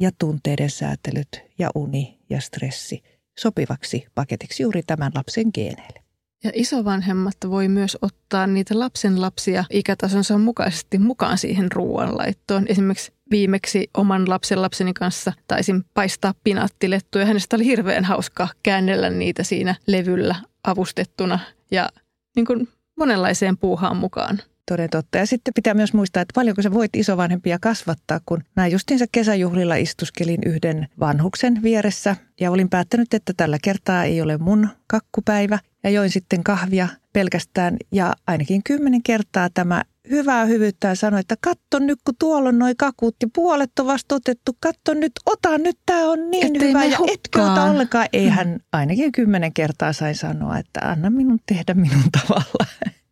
ja 0.00 0.10
tunteiden 0.18 0.70
säätelyt 0.70 1.42
ja 1.58 1.70
uni 1.74 2.18
ja 2.30 2.40
stressi 2.40 3.02
sopivaksi 3.38 4.06
paketiksi 4.14 4.62
juuri 4.62 4.82
tämän 4.82 5.12
lapsen 5.14 5.50
geeneille. 5.54 6.02
Ja 6.44 6.50
isovanhemmat 6.54 7.36
voi 7.50 7.68
myös 7.68 7.98
ottaa 8.02 8.46
niitä 8.46 8.78
lapsen 8.78 9.20
lapsia 9.20 9.64
ikätasonsa 9.70 10.38
mukaisesti 10.38 10.98
mukaan 10.98 11.38
siihen 11.38 11.72
ruoanlaittoon. 11.72 12.66
Esimerkiksi 12.68 13.12
viimeksi 13.30 13.90
oman 13.96 14.28
lapsen 14.28 14.62
lapseni 14.62 14.92
kanssa 14.92 15.32
taisin 15.48 15.84
paistaa 15.94 16.34
pinaattilettuja. 16.44 17.26
Hänestä 17.26 17.56
oli 17.56 17.64
hirveän 17.64 18.04
hauska 18.04 18.48
käännellä 18.62 19.10
niitä 19.10 19.42
siinä 19.42 19.74
levyllä 19.86 20.34
avustettuna 20.64 21.38
ja 21.70 21.88
niin 22.36 22.46
kuin 22.46 22.68
monenlaiseen 22.98 23.58
puuhaan 23.58 23.96
mukaan. 23.96 24.40
Toden 24.70 24.90
totta. 24.90 25.18
Ja 25.18 25.26
sitten 25.26 25.54
pitää 25.54 25.74
myös 25.74 25.92
muistaa, 25.92 26.20
että 26.20 26.32
paljonko 26.34 26.62
sä 26.62 26.72
voit 26.72 26.96
isovanhempia 26.96 27.58
kasvattaa, 27.60 28.20
kun 28.26 28.42
näin 28.56 28.72
justiinsa 28.72 29.04
kesäjuhlilla 29.12 29.74
istuskelin 29.74 30.40
yhden 30.46 30.88
vanhuksen 31.00 31.62
vieressä 31.62 32.16
ja 32.40 32.50
olin 32.50 32.68
päättänyt, 32.68 33.14
että 33.14 33.32
tällä 33.36 33.58
kertaa 33.62 34.04
ei 34.04 34.22
ole 34.22 34.38
mun 34.38 34.68
kakkupäivä 34.86 35.58
ja 35.84 35.90
join 35.90 36.10
sitten 36.10 36.44
kahvia 36.44 36.88
pelkästään 37.12 37.76
ja 37.92 38.12
ainakin 38.26 38.62
kymmenen 38.62 39.02
kertaa 39.02 39.48
tämä 39.54 39.82
hyvää 40.10 40.44
hyvyyttä 40.44 40.88
ja 40.88 40.94
sanoi, 40.94 41.20
että 41.20 41.34
katso 41.40 41.78
nyt, 41.78 41.98
kun 42.04 42.14
tuolla 42.18 42.48
on 42.48 42.58
noin 42.58 42.76
kakut 42.76 43.16
ja 43.22 43.28
puolet 43.34 43.78
on 43.80 43.86
vasta 43.86 44.14
otettu, 44.14 44.56
katso 44.60 44.94
nyt, 44.94 45.12
ota 45.26 45.58
nyt, 45.58 45.78
tämä 45.86 46.10
on 46.10 46.30
niin 46.30 46.46
Ettei 46.46 46.68
hyvä 46.68 46.84
ja 46.84 46.98
etkö 47.12 47.42
ota 47.42 47.64
ollenkaan. 47.64 48.06
Ei 48.12 48.28
hän 48.28 48.60
ainakin 48.72 49.12
kymmenen 49.12 49.52
kertaa 49.52 49.92
sai 49.92 50.14
sanoa, 50.14 50.58
että 50.58 50.80
anna 50.82 51.10
minun 51.10 51.38
tehdä 51.46 51.74
minun 51.74 52.10
tavalla. 52.12 52.66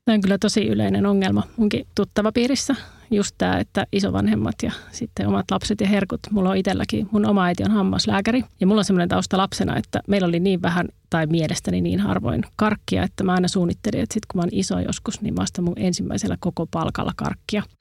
Tämä 0.04 0.14
on 0.14 0.20
kyllä 0.20 0.38
tosi 0.38 0.66
yleinen 0.66 1.06
ongelma 1.06 1.42
munkin 1.56 1.86
tuttava 1.94 2.32
piirissä, 2.32 2.74
just 3.10 3.34
tämä, 3.38 3.58
että 3.58 3.86
isovanhemmat 3.92 4.54
ja 4.62 4.72
sitten 4.90 5.28
omat 5.28 5.50
lapset 5.50 5.80
ja 5.80 5.86
herkut. 5.86 6.20
Mulla 6.30 6.50
on 6.50 6.56
itselläkin, 6.56 7.08
mun 7.10 7.26
oma 7.26 7.44
äiti 7.44 7.64
on 7.64 7.70
hammaslääkäri 7.70 8.44
ja 8.60 8.66
mulla 8.66 8.80
on 8.80 8.84
semmoinen 8.84 9.08
tausta 9.08 9.38
lapsena, 9.38 9.76
että 9.76 10.00
meillä 10.08 10.28
oli 10.28 10.40
niin 10.40 10.62
vähän 10.62 10.88
tai 11.10 11.26
mielestäni 11.26 11.80
niin 11.80 12.00
harvoin 12.00 12.42
karkkia, 12.56 13.02
että 13.02 13.24
mä 13.24 13.32
aina 13.32 13.48
suunnittelin, 13.48 14.00
että 14.00 14.14
sitten 14.14 14.26
kun 14.32 14.38
mä 14.38 14.42
oon 14.42 14.48
iso 14.52 14.78
joskus, 14.78 15.20
niin 15.20 15.36
vasta 15.36 15.62
mun 15.62 15.74
ensimmäisellä 15.76 16.36
koko 16.40 16.66
palkalla 16.66 17.12
karkkia. 17.16 17.62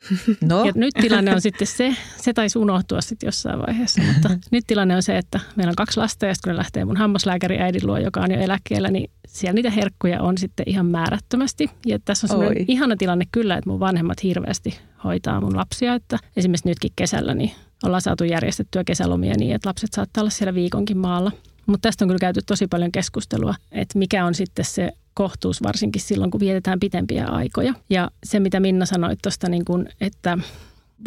No, 0.42 0.66
Ja 0.66 0.72
nyt 0.76 0.94
tilanne 1.02 1.34
on 1.34 1.42
sitten 1.42 1.68
se, 1.68 1.96
se 2.18 2.34
taisi 2.34 2.60
unohtua 2.60 3.02
sitten 3.02 3.28
jossain 3.28 3.60
vaiheessa, 3.60 4.02
mutta 4.02 4.30
nyt 4.52 4.64
tilanne 4.68 4.96
on 4.96 5.04
se, 5.04 5.18
että 5.18 5.40
meillä 5.56 5.70
on 5.70 5.76
kaksi 5.76 6.00
lasta 6.00 6.26
ja 6.26 6.36
sitten 6.36 6.50
kun 6.50 6.56
ne 6.56 6.58
lähtee 6.58 6.86
mun 6.86 6.98
hammaslääkäri 6.98 7.60
äidin 7.60 7.88
luo, 7.88 7.98
joka 7.98 8.22
on 8.22 8.32
jo 8.32 8.40
eläkkeellä, 8.40 8.92
niin 8.92 9.10
siellä 9.28 9.54
niitä 9.54 9.70
herkkuja 9.70 10.22
on 10.22 10.38
sitten 10.38 10.70
ihan 10.70 10.86
määrättömästi. 10.86 11.70
Ja 11.86 12.00
tässä 12.06 12.26
on 12.26 12.30
semmoinen 12.30 12.58
Oi. 12.58 12.66
ihana 12.68 12.96
tilanne 12.96 13.26
kyllä, 13.32 13.58
että 13.58 13.70
mun 13.70 13.80
vanhemmat 13.80 14.24
hirveästi 14.24 14.80
hoitaa 15.04 15.42
mun 15.42 15.58
lapsia, 15.58 15.96
että 15.96 16.20
esimerkiksi 16.38 16.70
nytkin 16.70 16.92
kesällä 16.96 17.34
niin 17.34 17.52
ollaan 17.84 18.02
saatu 18.02 18.24
järjestettyä 18.24 18.84
kesälomia 18.84 19.34
niin, 19.38 19.56
että 19.56 19.70
lapset 19.70 19.94
saattaa 19.94 20.22
olla 20.22 20.30
siellä 20.30 20.54
viikonkin 20.54 20.98
maalla. 20.98 21.32
Mutta 21.66 21.88
tästä 21.88 22.06
on 22.06 22.10
kyllä 22.10 22.20
käyty 22.20 22.42
tosi 22.46 22.68
paljon 22.68 22.92
keskustelua, 22.92 23.56
että 23.72 24.00
mikä 24.00 24.26
on 24.26 24.36
sitten 24.36 24.66
se 24.66 24.92
kohtuus 25.14 25.64
varsinkin 25.64 26.02
silloin, 26.02 26.32
kun 26.32 26.40
vietetään 26.40 26.80
pitempiä 26.80 27.26
aikoja. 27.26 27.74
Ja 27.90 28.12
se, 28.24 28.40
mitä 28.40 28.60
Minna 28.60 28.86
sanoi 28.86 29.16
tuosta, 29.24 29.50
niin 29.50 29.66
kun, 29.66 29.88
että 30.02 30.38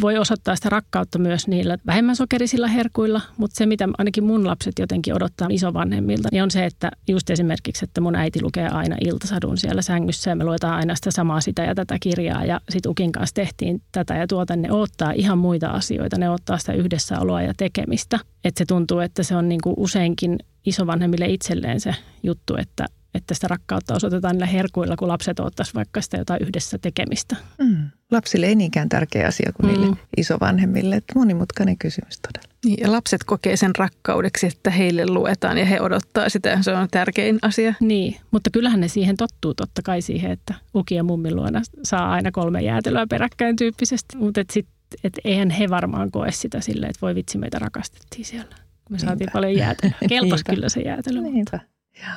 voi 0.00 0.18
osoittaa 0.18 0.56
sitä 0.56 0.68
rakkautta 0.68 1.18
myös 1.18 1.48
niillä 1.48 1.78
vähemmän 1.86 2.16
sokerisilla 2.16 2.66
herkuilla, 2.66 3.20
mutta 3.36 3.56
se, 3.56 3.66
mitä 3.66 3.88
ainakin 3.98 4.24
mun 4.24 4.46
lapset 4.46 4.78
jotenkin 4.78 5.14
odottaa 5.14 5.48
isovanhemmilta, 5.50 6.28
niin 6.32 6.42
on 6.42 6.50
se, 6.50 6.64
että 6.64 6.90
just 7.08 7.30
esimerkiksi, 7.30 7.84
että 7.84 8.00
mun 8.00 8.14
äiti 8.14 8.42
lukee 8.42 8.68
aina 8.68 8.96
iltasadun 9.04 9.58
siellä 9.58 9.82
sängyssä 9.82 10.30
ja 10.30 10.36
me 10.36 10.44
luetaan 10.44 10.74
aina 10.74 10.94
sitä 10.94 11.10
samaa 11.10 11.40
sitä 11.40 11.64
ja 11.64 11.74
tätä 11.74 11.96
kirjaa 12.00 12.44
ja 12.44 12.60
sit 12.70 12.86
Ukin 12.86 13.12
kanssa 13.12 13.34
tehtiin 13.34 13.82
tätä 13.92 14.14
ja 14.14 14.26
tuota, 14.26 14.56
ne 14.56 14.72
odottaa 14.72 15.12
ihan 15.12 15.38
muita 15.38 15.68
asioita, 15.68 16.18
ne 16.18 16.28
odottaa 16.30 16.58
sitä 16.58 16.72
yhdessäoloa 16.72 17.42
ja 17.42 17.52
tekemistä. 17.56 18.18
Että 18.44 18.58
se 18.58 18.64
tuntuu, 18.64 18.98
että 18.98 19.22
se 19.22 19.36
on 19.36 19.48
niinku 19.48 19.74
useinkin 19.76 20.38
isovanhemmille 20.66 21.26
itselleen 21.26 21.80
se 21.80 21.94
juttu, 22.22 22.56
että 22.56 22.86
että 23.14 23.34
sitä 23.34 23.48
rakkautta 23.48 23.94
osoitetaan 23.94 24.34
niillä 24.34 24.46
herkuilla, 24.46 24.96
kun 24.96 25.08
lapset 25.08 25.40
ottaisivat 25.40 25.74
vaikka 25.74 26.00
sitä 26.00 26.16
jotain 26.16 26.42
yhdessä 26.42 26.78
tekemistä. 26.78 27.36
mm, 27.58 27.76
lapsille 28.10 28.46
ei 28.46 28.54
niinkään 28.54 28.88
tärkeä 28.88 29.26
asia 29.26 29.52
kuin 29.56 29.68
niille 29.72 29.86
Mm. 29.86 29.96
isovanhemmille. 30.16 30.96
Että 30.96 31.12
monimutkainen 31.16 31.78
kysymys 31.78 32.20
todella. 32.20 32.56
Niin, 32.64 32.76
ja 32.80 32.92
lapset 32.92 33.24
kokee 33.24 33.56
sen 33.56 33.70
rakkaudeksi, 33.78 34.46
että 34.46 34.70
heille 34.70 35.06
luetaan 35.06 35.58
ja 35.58 35.64
he 35.66 35.80
odottaa 35.80 36.28
sitä. 36.28 36.62
Se 36.62 36.72
on 36.74 36.88
tärkein 36.90 37.38
asia. 37.42 37.74
Niin, 37.80 38.16
mutta 38.30 38.50
kyllähän 38.50 38.80
ne 38.80 38.88
siihen 38.88 39.16
tottuu 39.16 39.54
totta 39.54 39.82
kai 39.82 40.02
siihen, 40.02 40.30
että 40.30 40.54
Uki 40.74 40.94
ja 40.94 41.02
mummin 41.04 41.36
luona 41.36 41.62
saa 41.82 42.10
aina 42.12 42.30
kolme 42.32 42.62
jäätelöä 42.62 43.06
peräkkäin 43.10 43.56
tyyppisesti. 43.56 44.16
Mutta 44.16 44.40
et 44.40 44.50
sit, 44.50 44.66
et 45.04 45.12
eihän 45.24 45.50
he 45.50 45.68
varmaan 45.70 46.10
koe 46.10 46.32
sitä 46.32 46.60
silleen, 46.60 46.90
että 46.90 47.00
voi 47.02 47.14
vitsi 47.14 47.38
meitä 47.38 47.58
rakastettiin 47.58 48.24
siellä. 48.24 48.56
Me 48.90 48.98
saatiin 48.98 49.18
Niinpä. 49.18 49.32
paljon 49.32 49.54
jäätelöä. 49.56 49.94
Kelpas 50.08 50.22
Niinpä. 50.38 50.54
kyllä 50.54 50.68
se 50.68 50.80
jäätelö. 50.80 51.20
mutta- 51.20 51.60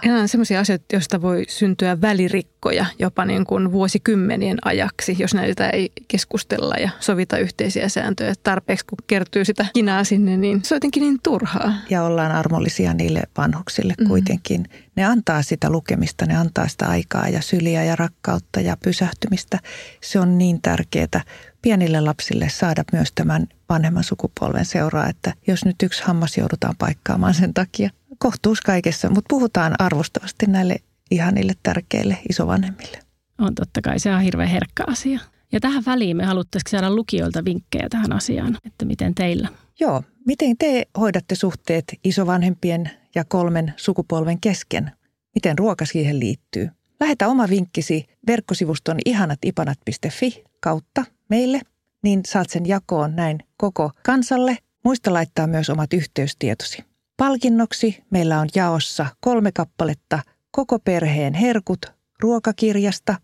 Ja 0.04 0.14
on 0.16 0.28
sellaisia 0.28 0.60
asioita, 0.60 0.86
joista 0.94 1.22
voi 1.22 1.46
syntyä 1.48 2.02
välirikkoja 2.02 2.86
jopa 3.00 3.26
niin 3.26 3.46
kuin 3.46 3.72
vuosikymmenien 3.72 4.58
ajaksi, 4.66 5.16
jos 5.20 5.34
näitä 5.34 5.70
ei 5.70 5.92
keskustella 6.08 6.76
ja 6.76 6.90
sovita 7.00 7.38
yhteisiä 7.38 7.90
sääntöjä. 7.90 8.34
Tarpeeksi 8.44 8.86
kun 8.86 8.98
kertyy 9.08 9.46
sitä 9.46 9.66
kinaa 9.74 10.04
sinne, 10.04 10.38
niin 10.38 10.64
se 10.64 10.74
on 10.74 10.76
jotenkin 10.76 11.02
niin 11.02 11.20
turhaa. 11.24 11.74
Ja 11.90 12.04
ollaan 12.04 12.32
armollisia 12.32 12.94
niille 12.94 13.24
vanhuksille 13.38 13.94
kuitenkin. 14.08 14.66
Ne 14.96 15.06
antaa 15.06 15.42
sitä 15.42 15.70
lukemista, 15.70 16.26
ne 16.26 16.38
antaa 16.38 16.68
sitä 16.68 16.86
aikaa 16.86 17.30
ja 17.30 17.42
syliä 17.42 17.84
ja 17.84 17.96
rakkautta 17.96 18.62
ja 18.62 18.78
pysähtymistä. 18.84 19.60
Se 20.02 20.20
on 20.20 20.38
niin 20.38 20.62
tärkeää 20.62 21.22
pienille 21.62 22.02
lapsille 22.02 22.50
saada 22.50 22.84
myös 22.92 23.12
tämän 23.16 23.48
vanhemman 23.70 24.04
sukupolven 24.04 24.66
seuraa, 24.66 25.10
että 25.10 25.34
jos 25.48 25.66
nyt 25.66 25.76
yksi 25.84 26.04
hammas 26.04 26.38
joudutaan 26.38 26.76
paikkaamaan 26.78 27.34
sen 27.34 27.54
takia. 27.54 27.90
Kohtuus 28.20 28.62
kaikessa, 28.62 29.10
mutta 29.10 29.30
puhutaan 29.30 29.76
arvostavasti 29.80 30.46
näille 30.46 30.76
ihanille 31.12 31.54
tärkeille 31.64 32.18
isovanhemmille. 32.30 33.00
On 33.40 33.56
totta 33.56 33.82
kai, 33.82 34.00
se 34.00 34.16
on 34.16 34.22
hirveän 34.22 34.50
herkkä 34.50 34.84
asia. 34.88 35.20
Ja 35.52 35.60
tähän 35.60 35.84
väliin 35.86 36.18
me 36.18 36.26
haluttaisiin 36.26 36.72
saada 36.72 36.96
lukijoilta 36.96 37.46
vinkkejä 37.46 37.88
tähän 37.90 38.14
asiaan, 38.14 38.58
että 38.66 38.86
miten 38.86 39.16
teillä. 39.16 39.50
Joo, 39.80 40.04
miten 40.26 40.58
te 40.58 40.88
hoidatte 41.00 41.36
suhteet 41.36 41.86
isovanhempien 42.04 42.92
ja 43.16 43.24
kolmen 43.26 43.74
sukupolven 43.78 44.40
kesken? 44.42 44.92
Miten 45.36 45.58
ruoka 45.58 45.86
siihen 45.86 46.20
liittyy? 46.20 46.70
Lähetä 47.00 47.28
oma 47.28 47.50
vinkkisi 47.50 48.06
verkkosivuston 48.28 48.98
ihanatipanat.fi 49.06 50.44
kautta 50.60 51.06
meille, 51.30 51.62
niin 52.04 52.22
saat 52.26 52.50
sen 52.50 52.66
jakoon 52.66 53.16
näin 53.16 53.40
koko 53.58 53.92
kansalle. 54.04 54.58
Muista 54.84 55.14
laittaa 55.14 55.48
myös 55.48 55.70
omat 55.70 55.94
yhteystietosi. 55.94 56.89
Palkinnoksi 57.20 58.04
meillä 58.10 58.40
on 58.40 58.48
jaossa 58.56 59.06
kolme 59.20 59.52
kappaletta 59.52 60.20
koko 60.52 60.80
perheen 60.80 61.34
herkut 61.34 61.80
ruokakirjasta, 62.20 63.16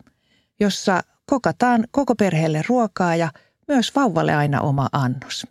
jossa 0.59 1.01
kokataan 1.25 1.87
koko 1.91 2.15
perheelle 2.15 2.61
ruokaa 2.69 3.15
ja 3.15 3.31
myös 3.67 3.95
vauvalle 3.95 4.35
aina 4.35 4.61
oma 4.61 4.89
annos. 4.91 5.47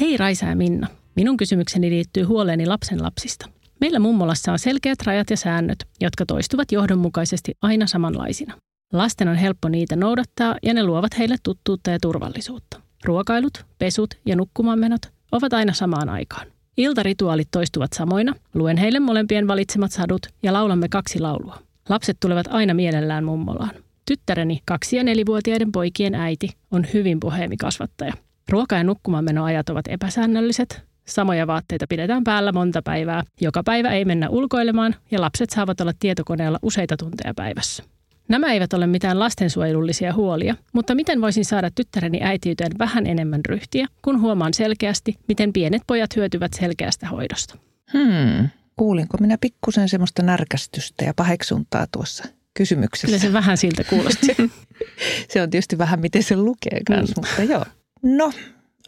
Hei 0.00 0.16
Raisa 0.16 0.46
ja 0.46 0.56
Minna. 0.56 0.86
Minun 1.16 1.36
kysymykseni 1.36 1.90
liittyy 1.90 2.22
huoleeni 2.22 2.66
lapsen 2.66 3.02
lapsista. 3.02 3.48
Meillä 3.80 3.98
mummolassa 3.98 4.52
on 4.52 4.58
selkeät 4.58 4.98
rajat 5.04 5.30
ja 5.30 5.36
säännöt, 5.36 5.78
jotka 6.00 6.26
toistuvat 6.26 6.72
johdonmukaisesti 6.72 7.54
aina 7.62 7.86
samanlaisina. 7.86 8.54
Lasten 8.92 9.28
on 9.28 9.36
helppo 9.36 9.68
niitä 9.68 9.96
noudattaa 9.96 10.56
ja 10.62 10.74
ne 10.74 10.84
luovat 10.84 11.18
heille 11.18 11.36
tuttuutta 11.42 11.90
ja 11.90 11.98
turvallisuutta. 12.02 12.85
Ruokailut, 13.06 13.64
pesut 13.78 14.14
ja 14.24 14.36
nukkumaanmenot 14.36 15.00
ovat 15.32 15.52
aina 15.52 15.72
samaan 15.72 16.08
aikaan. 16.08 16.46
Iltarituaalit 16.76 17.48
toistuvat 17.50 17.92
samoina, 17.92 18.34
luen 18.54 18.76
heille 18.76 19.00
molempien 19.00 19.48
valitsemat 19.48 19.92
sadut 19.92 20.26
ja 20.42 20.52
laulamme 20.52 20.88
kaksi 20.88 21.20
laulua. 21.20 21.58
Lapset 21.88 22.16
tulevat 22.20 22.46
aina 22.50 22.74
mielellään 22.74 23.24
mummolaan. 23.24 23.70
Tyttäreni, 24.06 24.60
kaksi- 24.64 24.96
ja 24.96 25.04
nelivuotiaiden 25.04 25.72
poikien 25.72 26.14
äiti, 26.14 26.48
on 26.70 26.86
hyvin 26.94 27.20
puheemi 27.20 27.56
kasvattaja. 27.56 28.12
Ruoka- 28.48 28.76
ja 28.76 28.84
nukkumaanmenoajat 28.84 29.68
ovat 29.68 29.84
epäsäännölliset. 29.88 30.82
Samoja 31.04 31.46
vaatteita 31.46 31.86
pidetään 31.88 32.24
päällä 32.24 32.52
monta 32.52 32.82
päivää. 32.82 33.22
Joka 33.40 33.62
päivä 33.62 33.88
ei 33.88 34.04
mennä 34.04 34.28
ulkoilemaan 34.28 34.94
ja 35.10 35.20
lapset 35.20 35.50
saavat 35.50 35.80
olla 35.80 35.92
tietokoneella 35.98 36.58
useita 36.62 36.96
tunteja 36.96 37.34
päivässä. 37.34 37.82
Nämä 38.28 38.52
eivät 38.52 38.72
ole 38.72 38.86
mitään 38.86 39.18
lastensuojelullisia 39.18 40.12
huolia, 40.12 40.54
mutta 40.72 40.94
miten 40.94 41.20
voisin 41.20 41.44
saada 41.44 41.70
tyttäreni 41.70 42.18
äitiyteen 42.22 42.72
vähän 42.78 43.06
enemmän 43.06 43.40
ryhtiä, 43.48 43.86
kun 44.04 44.20
huomaan 44.20 44.54
selkeästi, 44.54 45.14
miten 45.28 45.52
pienet 45.52 45.82
pojat 45.86 46.16
hyötyvät 46.16 46.52
selkeästä 46.52 47.08
hoidosta. 47.08 47.58
Hmm. 47.92 48.48
Kuulinko 48.76 49.18
minä 49.20 49.38
pikkusen 49.40 49.88
semmoista 49.88 50.22
närkästystä 50.22 51.04
ja 51.04 51.14
paheksuntaa 51.14 51.86
tuossa 51.92 52.22
Kyllä 52.22 52.36
kysymyksessä? 52.54 53.18
se 53.18 53.32
vähän 53.32 53.56
siltä 53.56 53.84
kuulosti. 53.84 54.26
Se 55.30 55.42
on 55.42 55.50
tietysti 55.50 55.78
vähän 55.78 56.00
miten 56.00 56.22
se 56.22 56.36
lukee 56.36 56.80
kanssa, 56.86 57.20
mutta 57.20 57.42
joo. 57.42 57.64
No, 58.02 58.32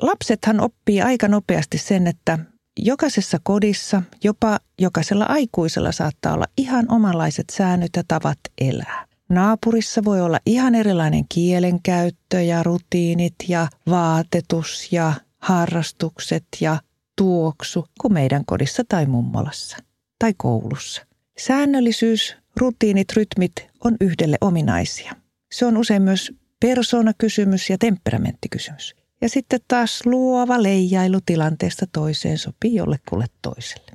lapsethan 0.03 0.61
oppii 0.61 1.03
aika 1.03 1.29
nopeasti 1.29 1.79
sen, 1.79 2.07
että 2.07 2.39
jokaisessa 2.79 3.39
kodissa, 3.43 4.03
jopa 4.25 4.59
jokaisella 4.81 5.25
aikuisella 5.25 5.93
saattaa 5.93 6.35
olla 6.35 6.47
ihan 6.57 6.87
omanlaiset 6.93 7.51
säännöt 7.51 7.91
ja 7.97 8.03
tavat 8.09 8.39
elää. 8.61 9.08
Naapurissa 9.29 10.05
voi 10.05 10.21
olla 10.21 10.41
ihan 10.47 10.75
erilainen 10.75 11.25
kielenkäyttö 11.29 12.43
ja 12.43 12.63
rutiinit 12.63 13.35
ja 13.49 13.69
vaatetus 13.91 14.93
ja 14.93 15.13
harrastukset 15.39 16.45
ja 16.61 16.81
tuoksu 17.17 17.87
kuin 18.01 18.13
meidän 18.13 18.45
kodissa 18.45 18.83
tai 18.89 19.07
mummolassa 19.07 19.77
tai 20.19 20.35
koulussa. 20.37 21.07
Säännöllisyys, 21.39 22.37
rutiinit, 22.57 23.13
rytmit 23.13 23.53
on 23.85 23.97
yhdelle 24.01 24.37
ominaisia. 24.41 25.13
Se 25.53 25.67
on 25.67 25.77
usein 25.77 26.03
myös 26.03 26.33
persoonakysymys 26.61 27.71
ja 27.71 27.79
temperamenttikysymys. 27.79 28.97
Ja 29.21 29.29
sitten 29.29 29.61
taas 29.69 30.07
luova 30.07 30.63
leijailu 30.63 31.21
tilanteesta 31.27 31.87
toiseen 31.93 32.39
sopii 32.39 32.75
jollekulle 32.75 33.27
toiselle. 33.43 33.88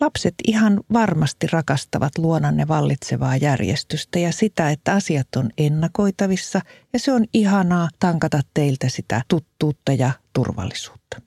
Lapset 0.00 0.34
ihan 0.46 0.80
varmasti 0.92 1.46
rakastavat 1.52 2.18
luonanne 2.18 2.68
vallitsevaa 2.68 3.36
järjestystä 3.36 4.18
ja 4.18 4.32
sitä, 4.32 4.70
että 4.70 4.94
asiat 4.94 5.28
on 5.36 5.50
ennakoitavissa 5.58 6.60
ja 6.92 6.98
se 6.98 7.12
on 7.12 7.24
ihanaa 7.34 7.88
tankata 7.98 8.40
teiltä 8.54 8.88
sitä 8.88 9.22
tuttuutta 9.28 9.92
ja 9.92 10.10
turvallisuutta. 10.32 11.20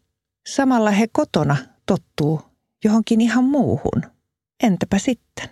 Samalla 0.47 0.91
he 0.91 1.07
kotona 1.11 1.57
tottuu 1.85 2.41
johonkin 2.83 3.21
ihan 3.21 3.43
muuhun. 3.43 4.03
Entäpä 4.63 4.97
sitten? 4.97 5.49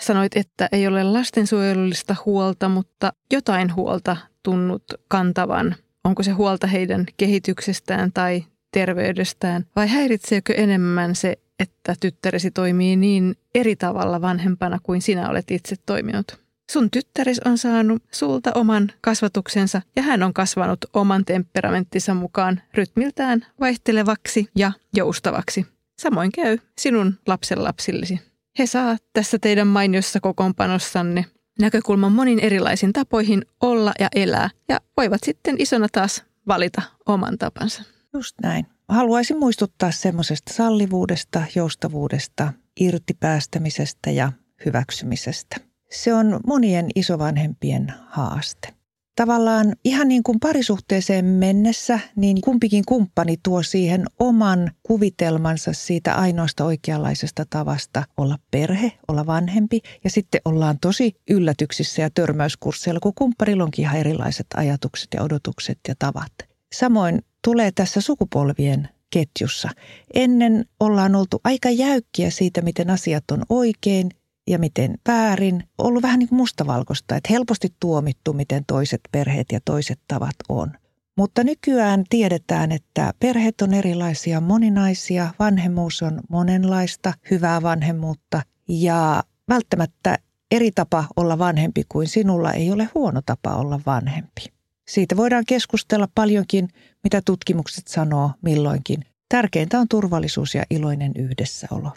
Sanoit, 0.00 0.36
että 0.36 0.68
ei 0.72 0.86
ole 0.86 1.04
lastensuojelullista 1.04 2.16
huolta, 2.26 2.68
mutta 2.68 3.12
jotain 3.32 3.74
huolta 3.74 4.16
tunnut 4.42 4.84
kantavan. 5.08 5.76
Onko 6.04 6.22
se 6.22 6.30
huolta 6.30 6.66
heidän 6.66 7.06
kehityksestään 7.16 8.12
tai 8.12 8.44
terveydestään 8.72 9.66
vai 9.76 9.88
häiritseekö 9.88 10.54
enemmän 10.54 11.14
se, 11.14 11.38
että 11.62 11.94
tyttäresi 12.00 12.50
toimii 12.50 12.96
niin 12.96 13.36
eri 13.54 13.76
tavalla 13.76 14.20
vanhempana 14.20 14.78
kuin 14.82 15.02
sinä 15.02 15.28
olet 15.28 15.50
itse 15.50 15.76
toiminut? 15.86 16.42
Sun 16.70 16.90
tyttäris 16.90 17.40
on 17.40 17.58
saanut 17.58 18.02
sulta 18.10 18.50
oman 18.54 18.92
kasvatuksensa 19.00 19.82
ja 19.96 20.02
hän 20.02 20.22
on 20.22 20.34
kasvanut 20.34 20.78
oman 20.92 21.24
temperamenttinsa 21.24 22.14
mukaan 22.14 22.62
rytmiltään 22.74 23.46
vaihtelevaksi 23.60 24.48
ja 24.56 24.72
joustavaksi. 24.94 25.66
Samoin 25.98 26.32
käy 26.32 26.58
sinun 26.78 27.14
lapsenlapsillesi. 27.26 28.20
He 28.58 28.66
saa 28.66 28.96
tässä 29.12 29.38
teidän 29.38 29.66
mainiossa 29.66 30.20
kokoonpanossanne 30.20 31.24
näkökulman 31.60 32.12
monin 32.12 32.40
erilaisin 32.40 32.92
tapoihin 32.92 33.46
olla 33.60 33.92
ja 33.98 34.08
elää 34.14 34.50
ja 34.68 34.80
voivat 34.96 35.20
sitten 35.24 35.56
isona 35.58 35.86
taas 35.92 36.24
valita 36.48 36.82
oman 37.06 37.38
tapansa. 37.38 37.82
Just 38.14 38.36
näin. 38.42 38.66
Haluaisin 38.88 39.38
muistuttaa 39.38 39.90
semmoisesta 39.90 40.54
sallivuudesta, 40.54 41.42
joustavuudesta, 41.54 42.52
irtipäästämisestä 42.80 44.10
ja 44.10 44.32
hyväksymisestä. 44.64 45.56
Se 45.90 46.14
on 46.14 46.40
monien 46.46 46.86
isovanhempien 46.94 47.92
haaste. 48.08 48.68
Tavallaan 49.16 49.76
ihan 49.84 50.08
niin 50.08 50.22
kuin 50.22 50.40
parisuhteeseen 50.40 51.24
mennessä, 51.24 51.98
niin 52.16 52.40
kumpikin 52.40 52.84
kumppani 52.88 53.36
tuo 53.42 53.62
siihen 53.62 54.04
oman 54.18 54.70
kuvitelmansa 54.82 55.72
siitä 55.72 56.14
ainoasta 56.14 56.64
oikeanlaisesta 56.64 57.44
tavasta 57.50 58.04
olla 58.16 58.38
perhe, 58.50 58.92
olla 59.08 59.26
vanhempi. 59.26 59.80
Ja 60.04 60.10
sitten 60.10 60.40
ollaan 60.44 60.78
tosi 60.78 61.12
yllätyksissä 61.30 62.02
ja 62.02 62.10
törmäyskursseilla, 62.10 63.00
kun 63.00 63.14
kumppanilla 63.14 63.64
onkin 63.64 63.82
ihan 63.82 63.96
erilaiset 63.96 64.46
ajatukset 64.56 65.08
ja 65.14 65.22
odotukset 65.22 65.78
ja 65.88 65.94
tavat. 65.98 66.32
Samoin 66.74 67.22
tulee 67.44 67.70
tässä 67.74 68.00
sukupolvien 68.00 68.88
ketjussa. 69.10 69.68
Ennen 70.14 70.64
ollaan 70.80 71.14
oltu 71.14 71.40
aika 71.44 71.70
jäykkiä 71.70 72.30
siitä, 72.30 72.62
miten 72.62 72.90
asiat 72.90 73.30
on 73.30 73.42
oikein 73.48 74.10
ja 74.46 74.58
miten 74.58 74.94
väärin. 75.08 75.64
Ollut 75.78 76.02
vähän 76.02 76.18
niin 76.18 76.28
kuin 76.28 76.36
mustavalkoista, 76.36 77.16
että 77.16 77.32
helposti 77.32 77.68
tuomittu, 77.80 78.32
miten 78.32 78.64
toiset 78.66 79.00
perheet 79.12 79.46
ja 79.52 79.60
toiset 79.64 80.00
tavat 80.08 80.36
on. 80.48 80.72
Mutta 81.16 81.44
nykyään 81.44 82.04
tiedetään, 82.10 82.72
että 82.72 83.14
perheet 83.18 83.60
on 83.62 83.74
erilaisia, 83.74 84.40
moninaisia, 84.40 85.34
vanhemmuus 85.38 86.02
on 86.02 86.20
monenlaista, 86.28 87.12
hyvää 87.30 87.62
vanhemmuutta 87.62 88.42
ja 88.68 89.22
välttämättä 89.48 90.18
eri 90.50 90.70
tapa 90.70 91.04
olla 91.16 91.38
vanhempi 91.38 91.82
kuin 91.88 92.08
sinulla 92.08 92.52
ei 92.52 92.72
ole 92.72 92.88
huono 92.94 93.20
tapa 93.26 93.54
olla 93.54 93.80
vanhempi. 93.86 94.61
Siitä 94.88 95.16
voidaan 95.16 95.44
keskustella 95.46 96.08
paljonkin, 96.14 96.68
mitä 97.04 97.22
tutkimukset 97.24 97.88
sanoo 97.88 98.30
milloinkin. 98.42 99.04
Tärkeintä 99.28 99.78
on 99.78 99.88
turvallisuus 99.88 100.54
ja 100.54 100.64
iloinen 100.70 101.12
yhdessäolo. 101.16 101.92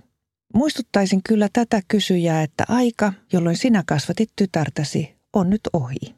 Muistuttaisin 0.54 1.24
kyllä 1.24 1.50
tätä 1.54 1.82
kysyjää, 1.88 2.44
että 2.44 2.66
aika, 2.68 3.14
jolloin 3.34 3.58
sinä 3.58 3.84
kasvatit 3.88 4.30
tytärtäsi, 4.36 5.16
on 5.34 5.50
nyt 5.50 5.62
ohi. 5.74 6.16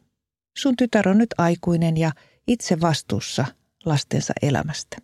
Sun 0.58 0.76
tytär 0.76 1.08
on 1.08 1.18
nyt 1.18 1.34
aikuinen 1.38 1.96
ja 1.96 2.12
itse 2.46 2.80
vastuussa 2.80 3.44
lastensa 3.84 4.32
elämästä. 4.42 4.96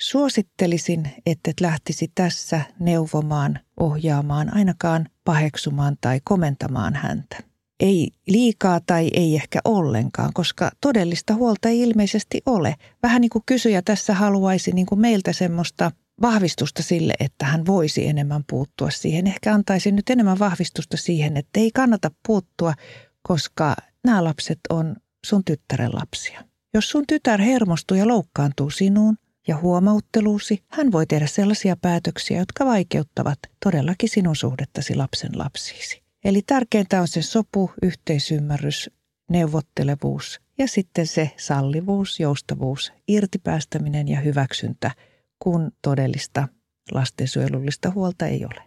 Suosittelisin, 0.00 1.10
että 1.26 1.50
et 1.50 1.60
lähtisi 1.60 2.12
tässä 2.14 2.60
neuvomaan, 2.80 3.58
ohjaamaan, 3.80 4.54
ainakaan 4.54 5.08
paheksumaan 5.24 5.96
tai 6.00 6.20
komentamaan 6.24 6.94
häntä. 6.94 7.47
Ei 7.80 8.10
liikaa 8.26 8.80
tai 8.86 9.10
ei 9.14 9.34
ehkä 9.34 9.60
ollenkaan, 9.64 10.30
koska 10.34 10.70
todellista 10.80 11.34
huolta 11.34 11.68
ei 11.68 11.80
ilmeisesti 11.80 12.42
ole. 12.46 12.74
Vähän 13.02 13.20
niin 13.20 13.30
kuin 13.30 13.42
kysyjä 13.46 13.82
tässä 13.82 14.14
haluaisi 14.14 14.72
niin 14.72 14.86
kuin 14.86 15.00
meiltä 15.00 15.32
semmoista 15.32 15.90
vahvistusta 16.22 16.82
sille, 16.82 17.14
että 17.20 17.46
hän 17.46 17.66
voisi 17.66 18.06
enemmän 18.06 18.44
puuttua 18.50 18.90
siihen. 18.90 19.26
Ehkä 19.26 19.54
antaisin 19.54 19.96
nyt 19.96 20.10
enemmän 20.10 20.38
vahvistusta 20.38 20.96
siihen, 20.96 21.36
että 21.36 21.60
ei 21.60 21.70
kannata 21.74 22.10
puuttua, 22.26 22.74
koska 23.22 23.76
nämä 24.04 24.24
lapset 24.24 24.60
on 24.70 24.96
sun 25.26 25.44
tyttären 25.44 25.94
lapsia. 25.94 26.44
Jos 26.74 26.90
sun 26.90 27.04
tytär 27.08 27.40
hermostuu 27.40 27.96
ja 27.96 28.08
loukkaantuu 28.08 28.70
sinuun 28.70 29.16
ja 29.48 29.56
huomautteluusi, 29.56 30.62
hän 30.68 30.92
voi 30.92 31.06
tehdä 31.06 31.26
sellaisia 31.26 31.76
päätöksiä, 31.76 32.38
jotka 32.38 32.66
vaikeuttavat 32.66 33.38
todellakin 33.64 34.08
sinun 34.08 34.36
suhdettasi 34.36 34.94
lapsen 34.94 35.38
lapsiisi. 35.38 36.07
Eli 36.28 36.42
tärkeintä 36.46 37.00
on 37.00 37.08
se 37.08 37.22
sopu, 37.22 37.70
yhteisymmärrys, 37.82 38.90
neuvottelevuus 39.30 40.40
ja 40.58 40.68
sitten 40.68 41.06
se 41.06 41.30
sallivuus, 41.36 42.20
joustavuus, 42.20 42.92
irtipäästäminen 43.08 44.08
ja 44.08 44.20
hyväksyntä– 44.20 44.90
kun 45.38 45.72
todellista 45.82 46.48
lastensuojelullista 46.92 47.90
huolta 47.90 48.26
ei 48.26 48.44
ole. 48.44 48.62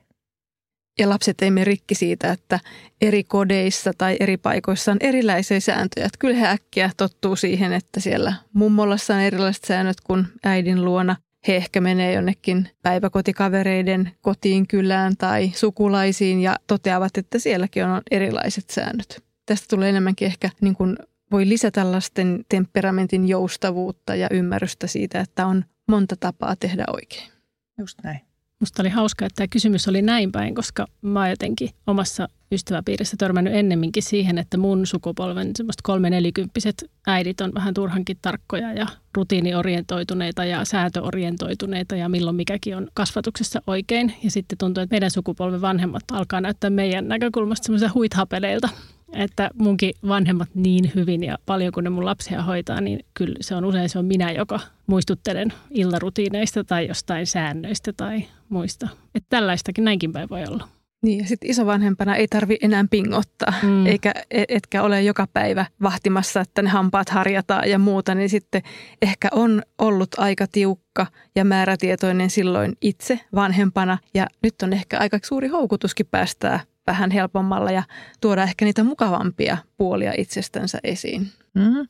Ja 1.00 1.10
lapset 1.10 1.42
ei 1.42 1.50
rikki 1.64 1.96
siitä, 1.96 2.32
että 2.32 2.60
eri 3.02 3.24
kodeissa 3.24 3.92
tai 3.98 4.18
eri 4.20 4.38
paikoissa 4.38 4.92
on 4.92 4.98
erilaisia 5.00 5.62
sääntöjä. 5.62 6.10
Kyllä 6.20 6.38
he 6.38 6.48
äkkiä 6.48 6.92
tottuu 6.98 7.36
siihen, 7.36 7.74
että 7.74 8.00
siellä 8.00 8.34
mummolassa 8.54 9.16
on 9.16 9.22
erilaiset 9.22 9.64
säännöt 9.64 10.02
kuin 10.02 10.26
äidin 10.44 10.86
luona. 10.86 11.16
He 11.48 11.56
ehkä 11.56 11.82
menee 11.82 12.14
jonnekin 12.14 12.70
päiväkotikavereiden 12.82 14.12
kotiin 14.22 14.68
kylään 14.68 15.18
tai 15.18 15.52
sukulaisiin 15.56 16.42
ja 16.42 16.56
toteavat, 16.68 17.18
että 17.18 17.40
sielläkin 17.40 17.86
on 17.86 18.02
erilaiset 18.12 18.70
säännöt. 18.70 19.24
Tästä 19.46 19.66
tulee 19.70 19.90
enemmänkin 19.90 20.26
ehkä 20.26 20.50
niin 20.62 20.76
kuin 20.76 20.98
voi 21.32 21.50
lisätä 21.50 21.92
lasten 21.92 22.46
temperamentin 22.50 23.28
joustavuutta 23.28 24.16
ja 24.16 24.28
ymmärrystä 24.32 24.88
siitä, 24.88 25.20
että 25.20 25.46
on 25.46 25.66
monta 25.88 26.16
tapaa 26.20 26.56
tehdä 26.56 26.84
oikein. 26.94 27.32
Just 27.78 27.98
näin. 28.04 28.31
Musta 28.62 28.84
oli 28.84 28.90
hauska, 28.90 29.26
että 29.26 29.36
tämä 29.36 29.48
kysymys 29.48 29.88
oli 29.88 30.02
näin 30.02 30.32
päin, 30.32 30.56
koska 30.56 30.88
mä 31.02 31.20
oon 31.20 31.30
jotenkin 31.30 31.70
omassa 31.88 32.28
ystäväpiirissä 32.52 33.18
törmännyt 33.18 33.54
ennemminkin 33.54 34.04
siihen, 34.04 34.38
että 34.38 34.58
mun 34.58 34.88
sukupolven 34.88 35.52
semmoista 35.56 35.82
kolme 35.84 36.10
nelikymppiset 36.10 36.92
äidit 37.08 37.42
on 37.42 37.54
vähän 37.54 37.74
turhankin 37.74 38.18
tarkkoja 38.22 38.74
ja 38.74 38.88
rutiiniorientoituneita 39.18 40.46
ja 40.46 40.66
sääntöorientoituneita 40.66 41.96
ja 41.96 42.10
milloin 42.10 42.36
mikäkin 42.36 42.78
on 42.78 42.88
kasvatuksessa 42.94 43.62
oikein. 43.68 44.14
Ja 44.24 44.32
sitten 44.32 44.58
tuntuu, 44.58 44.84
että 44.84 44.94
meidän 44.94 45.12
sukupolven 45.12 45.62
vanhemmat 45.62 46.04
alkaa 46.12 46.42
näyttää 46.42 46.70
meidän 46.70 47.08
näkökulmasta 47.08 47.66
semmoisia 47.66 47.92
huithapeleilta 47.94 48.70
että 49.14 49.50
munkin 49.54 49.94
vanhemmat 50.08 50.50
niin 50.54 50.92
hyvin 50.96 51.24
ja 51.24 51.38
paljon 51.46 51.72
kun 51.72 51.84
ne 51.84 51.90
mun 51.90 52.06
lapsia 52.06 52.44
hoitaa, 52.44 52.82
niin 52.82 53.00
kyllä 53.14 53.36
se 53.42 53.56
on 53.56 53.66
usein 53.66 53.90
se 53.90 54.00
on 54.00 54.06
minä, 54.06 54.32
joka 54.32 54.60
muistuttelen 54.88 55.54
illarutiineista 55.72 56.64
tai 56.64 56.88
jostain 56.88 57.28
säännöistä 57.28 57.94
tai 57.94 58.24
muista. 58.50 58.88
Että 59.16 59.28
tällaistakin 59.30 59.84
näinkin 59.84 60.14
päin 60.14 60.30
voi 60.30 60.44
olla. 60.48 60.68
Niin 61.04 61.20
ja 61.20 61.28
sitten 61.28 61.50
isovanhempana 61.50 62.16
ei 62.16 62.28
tarvi 62.28 62.58
enää 62.62 62.86
pingottaa, 62.92 63.54
mm. 63.64 63.86
eikä 63.86 64.14
e, 64.32 64.44
etkä 64.48 64.84
ole 64.84 65.02
joka 65.02 65.28
päivä 65.34 65.66
vahtimassa, 65.82 66.42
että 66.42 66.62
ne 66.62 66.70
hampaat 66.70 67.10
harjataan 67.10 67.70
ja 67.70 67.80
muuta, 67.80 68.16
niin 68.16 68.30
sitten 68.30 68.62
ehkä 69.02 69.28
on 69.32 69.62
ollut 69.78 70.10
aika 70.18 70.46
tiukka 70.52 71.08
ja 71.36 71.46
määrätietoinen 71.46 72.30
silloin 72.30 72.74
itse 72.82 73.20
vanhempana 73.36 73.98
ja 74.14 74.28
nyt 74.44 74.62
on 74.64 74.74
ehkä 74.74 75.00
aika 75.00 75.20
suuri 75.24 75.48
houkutuskin 75.48 76.08
päästää 76.12 76.60
vähän 76.88 77.12
helpommalla 77.12 77.72
ja 77.72 77.84
tuoda 78.22 78.44
ehkä 78.44 78.66
niitä 78.66 78.84
mukavampia 78.84 79.58
puolia 79.78 80.14
itsestänsä 80.18 80.80
esiin. 80.84 81.32
Mm. 81.54 81.88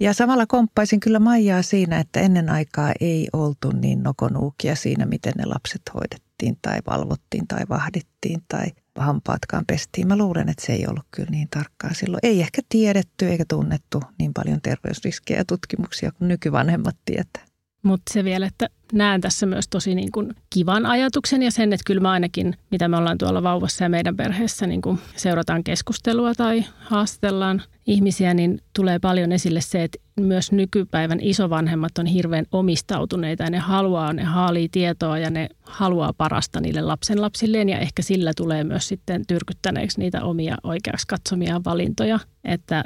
Ja 0.00 0.14
samalla 0.14 0.46
komppaisin 0.46 1.00
kyllä 1.00 1.18
Maijaa 1.18 1.62
siinä, 1.62 1.98
että 1.98 2.20
ennen 2.20 2.50
aikaa 2.50 2.92
ei 3.00 3.28
oltu 3.32 3.70
niin 3.70 4.02
nokonuukia 4.02 4.76
siinä, 4.76 5.06
miten 5.06 5.32
ne 5.38 5.44
lapset 5.46 5.82
hoidettiin 5.94 6.58
tai 6.62 6.78
valvottiin 6.86 7.48
tai 7.48 7.62
vahdittiin 7.68 8.42
tai 8.48 8.66
hampaatkaan 8.98 9.64
pestiin. 9.66 10.08
Mä 10.08 10.16
luulen, 10.16 10.48
että 10.48 10.66
se 10.66 10.72
ei 10.72 10.86
ollut 10.88 11.06
kyllä 11.10 11.30
niin 11.30 11.48
tarkkaa 11.50 11.94
silloin. 11.94 12.20
Ei 12.22 12.40
ehkä 12.40 12.62
tiedetty 12.68 13.28
eikä 13.28 13.44
tunnettu 13.48 14.02
niin 14.18 14.34
paljon 14.34 14.60
terveysriskejä 14.62 15.40
ja 15.40 15.44
tutkimuksia 15.44 16.12
kuin 16.12 16.28
nykyvanhemmat 16.28 16.96
tietää. 17.04 17.44
Mutta 17.82 18.12
se 18.12 18.24
vielä, 18.24 18.46
että 18.46 18.68
näen 18.92 19.20
tässä 19.20 19.46
myös 19.46 19.68
tosi 19.68 19.94
niin 19.94 20.12
kuin 20.12 20.34
kivan 20.50 20.86
ajatuksen 20.86 21.42
ja 21.42 21.50
sen, 21.50 21.72
että 21.72 21.84
kyllä 21.86 22.00
mä 22.00 22.10
ainakin, 22.10 22.54
mitä 22.70 22.88
me 22.88 22.96
ollaan 22.96 23.18
tuolla 23.18 23.42
vauvassa 23.42 23.84
ja 23.84 23.88
meidän 23.88 24.16
perheessä 24.16 24.66
niin 24.66 24.82
kuin 24.82 24.98
seurataan 25.16 25.64
keskustelua 25.64 26.34
tai 26.34 26.64
haastellaan 26.78 27.62
ihmisiä, 27.86 28.34
niin 28.34 28.60
tulee 28.76 28.98
paljon 28.98 29.32
esille 29.32 29.60
se, 29.60 29.84
että 29.84 29.98
myös 30.20 30.52
nykypäivän 30.52 31.18
isovanhemmat 31.22 31.98
on 31.98 32.06
hirveän 32.06 32.46
omistautuneita 32.52 33.42
ja 33.42 33.50
ne 33.50 33.58
haluaa, 33.58 34.12
ne 34.12 34.24
haalii 34.24 34.68
tietoa 34.68 35.18
ja 35.18 35.30
ne 35.30 35.48
haluaa 35.62 36.12
parasta 36.12 36.60
niille 36.60 36.80
lapsen 36.80 37.20
lapsilleen 37.20 37.68
ja 37.68 37.78
ehkä 37.78 38.02
sillä 38.02 38.32
tulee 38.36 38.64
myös 38.64 38.88
sitten 38.88 39.26
tyrkyttäneeksi 39.26 40.00
niitä 40.00 40.24
omia 40.24 40.56
oikeaksi 40.62 41.06
katsomia 41.06 41.60
valintoja, 41.64 42.18
että 42.44 42.84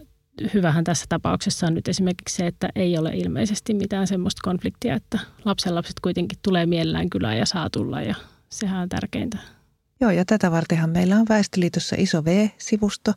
hyvähän 0.54 0.84
tässä 0.84 1.06
tapauksessa 1.08 1.66
on 1.66 1.74
nyt 1.74 1.88
esimerkiksi 1.88 2.36
se, 2.36 2.46
että 2.46 2.68
ei 2.74 2.98
ole 2.98 3.10
ilmeisesti 3.14 3.74
mitään 3.74 4.06
semmoista 4.06 4.40
konfliktia, 4.44 4.94
että 4.94 5.18
lapsenlapset 5.44 6.00
kuitenkin 6.02 6.38
tulee 6.42 6.66
mielellään 6.66 7.10
kylään 7.10 7.38
ja 7.38 7.46
saa 7.46 7.70
tulla 7.70 8.02
ja 8.02 8.14
sehän 8.48 8.82
on 8.82 8.88
tärkeintä. 8.88 9.38
Joo, 10.00 10.10
ja 10.10 10.24
tätä 10.24 10.50
vartenhan 10.50 10.90
meillä 10.90 11.16
on 11.16 11.26
Väestöliitossa 11.28 11.96
iso 11.98 12.24
V-sivusto, 12.24 13.12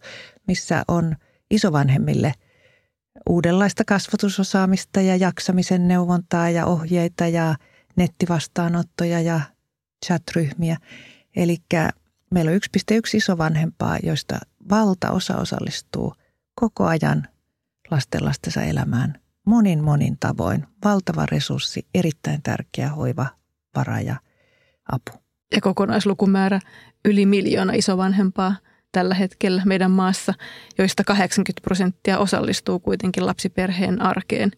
missä 0.48 0.84
on 0.88 1.16
isovanhemmille 1.52 2.34
uudenlaista 3.30 3.84
kasvatusosaamista 3.86 5.02
ja 5.02 5.16
jaksamisen 5.16 5.88
neuvontaa 5.88 6.50
ja 6.50 6.66
ohjeita 6.66 7.28
ja 7.28 7.56
nettivastaanottoja 7.96 9.22
ja 9.22 9.42
chatryhmiä. 10.06 10.78
Eli 11.36 11.58
meillä 12.32 12.52
on 12.52 12.58
1,1 12.58 13.00
isovanhempaa, 13.14 13.98
joista 14.04 14.40
valtaosa 14.70 15.38
osallistuu 15.38 16.14
koko 16.56 16.86
ajan 16.86 17.28
lasten 17.92 18.26
lastensa 18.26 18.64
elämään 18.64 19.20
monin 19.46 19.84
monin 19.84 20.18
tavoin. 20.20 20.66
Valtava 20.84 21.26
resurssi, 21.26 21.88
erittäin 21.94 22.42
tärkeä 22.42 22.90
hoiva, 22.90 23.26
vara 23.76 24.02
ja 24.02 24.16
apu. 24.92 25.12
Ja 25.56 25.62
kokonaislukumäärä 25.62 26.60
yli 27.06 27.26
miljoona 27.26 27.74
isovanhempaa 27.74 28.56
tällä 28.92 29.16
hetkellä 29.16 29.62
meidän 29.66 29.92
maassa, 29.92 30.34
joista 30.78 31.04
80 31.04 31.62
prosenttia 31.62 32.20
osallistuu 32.20 32.80
kuitenkin 32.80 33.26
lapsiperheen 33.26 34.02
arkeen. 34.02 34.52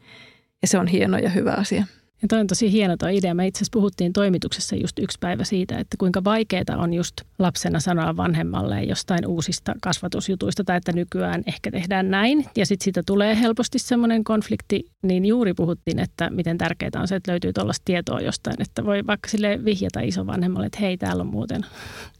Ja 0.61 0.67
se 0.67 0.77
on 0.77 0.87
hieno 0.87 1.17
ja 1.17 1.29
hyvä 1.29 1.51
asia. 1.51 1.85
Ja 2.21 2.27
toi 2.27 2.39
on 2.39 2.47
tosi 2.47 2.71
hieno 2.71 2.97
tuo 2.97 3.09
idea. 3.09 3.33
Me 3.33 3.47
itse 3.47 3.57
asiassa 3.57 3.73
puhuttiin 3.73 4.13
toimituksessa 4.13 4.75
just 4.75 4.99
yksi 4.99 5.17
päivä 5.21 5.43
siitä, 5.43 5.77
että 5.77 5.97
kuinka 5.97 6.23
vaikeaa 6.23 6.77
on 6.77 6.93
just 6.93 7.13
lapsena 7.39 7.79
sanoa 7.79 8.17
vanhemmalle 8.17 8.83
jostain 8.83 9.27
uusista 9.27 9.75
kasvatusjutuista 9.81 10.63
tai 10.63 10.77
että 10.77 10.91
nykyään 10.93 11.43
ehkä 11.47 11.71
tehdään 11.71 12.11
näin. 12.11 12.45
Ja 12.55 12.65
sitten 12.65 12.83
siitä 12.83 13.03
tulee 13.05 13.39
helposti 13.39 13.79
semmoinen 13.79 14.23
konflikti, 14.23 14.85
niin 15.03 15.25
juuri 15.25 15.53
puhuttiin, 15.53 15.99
että 15.99 16.29
miten 16.29 16.57
tärkeää 16.57 16.91
on 16.95 17.07
se, 17.07 17.15
että 17.15 17.31
löytyy 17.31 17.53
tuollaista 17.53 17.85
tietoa 17.85 18.21
jostain, 18.21 18.61
että 18.61 18.85
voi 18.85 19.07
vaikka 19.07 19.29
sille 19.29 19.65
vihjata 19.65 19.99
isovanhemmalle, 19.99 20.65
että 20.65 20.79
hei, 20.79 20.97
täällä 20.97 21.21
on 21.21 21.27
muuten 21.27 21.65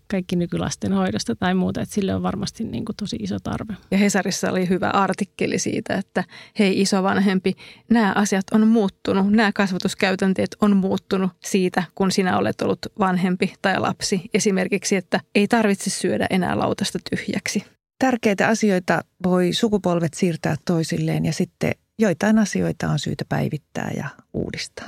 kaikki 0.08 0.36
nykylasten 0.36 0.94
hoidosta 0.94 1.36
tai 1.36 1.54
muuta, 1.54 1.82
että 1.82 1.96
sille 1.96 2.16
on 2.16 2.24
varmasti 2.24 2.64
niin 2.64 2.86
kuin 2.86 2.96
tosi 2.96 3.16
iso 3.16 3.40
tarve. 3.40 3.74
Ja 3.92 3.98
Hesarissa 3.98 4.52
oli 4.52 4.70
hyvä 4.70 4.90
artikkeli 4.90 5.60
siitä, 5.60 5.96
että 5.96 6.24
hei 6.60 6.82
isovanhempi, 6.82 7.54
nämä 7.90 8.14
asiat 8.16 8.46
on 8.52 8.68
muuttunut, 8.68 9.32
nämä 9.32 9.52
kasvatuskäytänteet 9.52 10.56
on 10.62 10.78
muuttunut 10.78 11.32
siitä, 11.44 11.84
kun 11.96 12.12
sinä 12.12 12.38
olet 12.38 12.62
ollut 12.62 12.86
vanhempi 13.00 13.54
tai 13.62 13.80
lapsi. 13.80 14.22
Esimerkiksi, 14.34 14.96
että 14.96 15.20
ei 15.36 15.48
tarvitse 15.48 15.90
syödä 15.90 16.28
enää 16.30 16.60
lautasta 16.60 17.00
tyhjäksi. 17.10 17.64
Tärkeitä 18.00 18.48
asioita 18.48 19.02
voi 19.24 19.54
sukupolvet 19.54 20.14
siirtää 20.14 20.56
toisilleen 20.66 21.26
ja 21.26 21.34
sitten 21.34 21.72
joitain 22.00 22.40
asioita 22.40 22.90
on 22.90 23.00
syytä 23.00 23.26
päivittää 23.30 23.92
ja 23.98 24.10
uudistaa. 24.34 24.88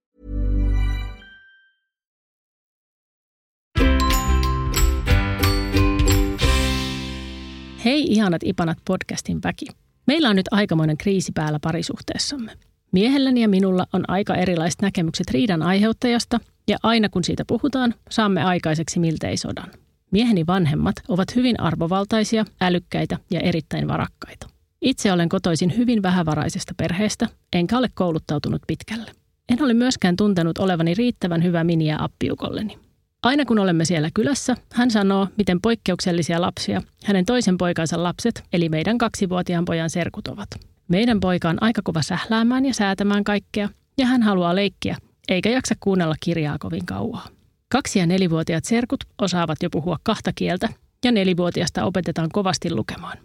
Hei 7.85 8.03
ihanat 8.03 8.41
Ipanat 8.45 8.77
podcastin 8.87 9.39
väki. 9.43 9.65
Meillä 10.07 10.29
on 10.29 10.35
nyt 10.35 10.45
aikamoinen 10.51 10.97
kriisi 10.97 11.31
päällä 11.31 11.59
parisuhteessamme. 11.61 12.51
Miehelläni 12.91 13.41
ja 13.41 13.47
minulla 13.49 13.85
on 13.93 14.03
aika 14.07 14.35
erilaiset 14.35 14.81
näkemykset 14.81 15.31
riidan 15.31 15.61
aiheuttajasta, 15.61 16.39
ja 16.67 16.77
aina 16.83 17.09
kun 17.09 17.23
siitä 17.23 17.43
puhutaan, 17.47 17.93
saamme 18.09 18.43
aikaiseksi 18.43 18.99
miltei 18.99 19.37
sodan. 19.37 19.71
Mieheni 20.11 20.47
vanhemmat 20.47 20.95
ovat 21.07 21.35
hyvin 21.35 21.59
arvovaltaisia, 21.59 22.45
älykkäitä 22.61 23.17
ja 23.31 23.39
erittäin 23.39 23.87
varakkaita. 23.87 24.47
Itse 24.81 25.11
olen 25.11 25.29
kotoisin 25.29 25.77
hyvin 25.77 26.03
vähävaraisesta 26.03 26.73
perheestä, 26.77 27.27
enkä 27.53 27.77
ole 27.77 27.89
kouluttautunut 27.93 28.61
pitkälle. 28.67 29.11
En 29.49 29.63
ole 29.63 29.73
myöskään 29.73 30.15
tuntenut 30.15 30.57
olevani 30.57 30.93
riittävän 30.93 31.43
hyvä 31.43 31.63
miniä 31.63 31.97
appiukolleni. 31.99 32.90
Aina 33.23 33.45
kun 33.45 33.59
olemme 33.59 33.85
siellä 33.85 34.09
kylässä, 34.13 34.55
hän 34.73 34.91
sanoo, 34.91 35.27
miten 35.37 35.61
poikkeuksellisia 35.61 36.41
lapsia 36.41 36.81
hänen 37.05 37.25
toisen 37.25 37.57
poikansa 37.57 38.03
lapset, 38.03 38.43
eli 38.53 38.69
meidän 38.69 38.97
kaksivuotiaan 38.97 39.65
pojan 39.65 39.89
serkut 39.89 40.27
ovat. 40.27 40.49
Meidän 40.87 41.19
poika 41.19 41.49
on 41.49 41.63
aika 41.63 41.81
kova 41.83 42.01
sähläämään 42.01 42.65
ja 42.65 42.73
säätämään 42.73 43.23
kaikkea, 43.23 43.69
ja 43.97 44.05
hän 44.05 44.21
haluaa 44.21 44.55
leikkiä, 44.55 44.97
eikä 45.29 45.49
jaksa 45.49 45.75
kuunnella 45.79 46.15
kirjaa 46.19 46.57
kovin 46.59 46.85
kauaa. 46.85 47.27
Kaksi- 47.69 47.99
ja 47.99 48.07
nelivuotiaat 48.07 48.65
serkut 48.65 49.03
osaavat 49.21 49.63
jo 49.63 49.69
puhua 49.69 49.97
kahta 50.03 50.31
kieltä, 50.35 50.69
ja 51.05 51.11
nelivuotiasta 51.11 51.83
opetetaan 51.83 52.29
kovasti 52.33 52.73
lukemaan. 52.73 53.17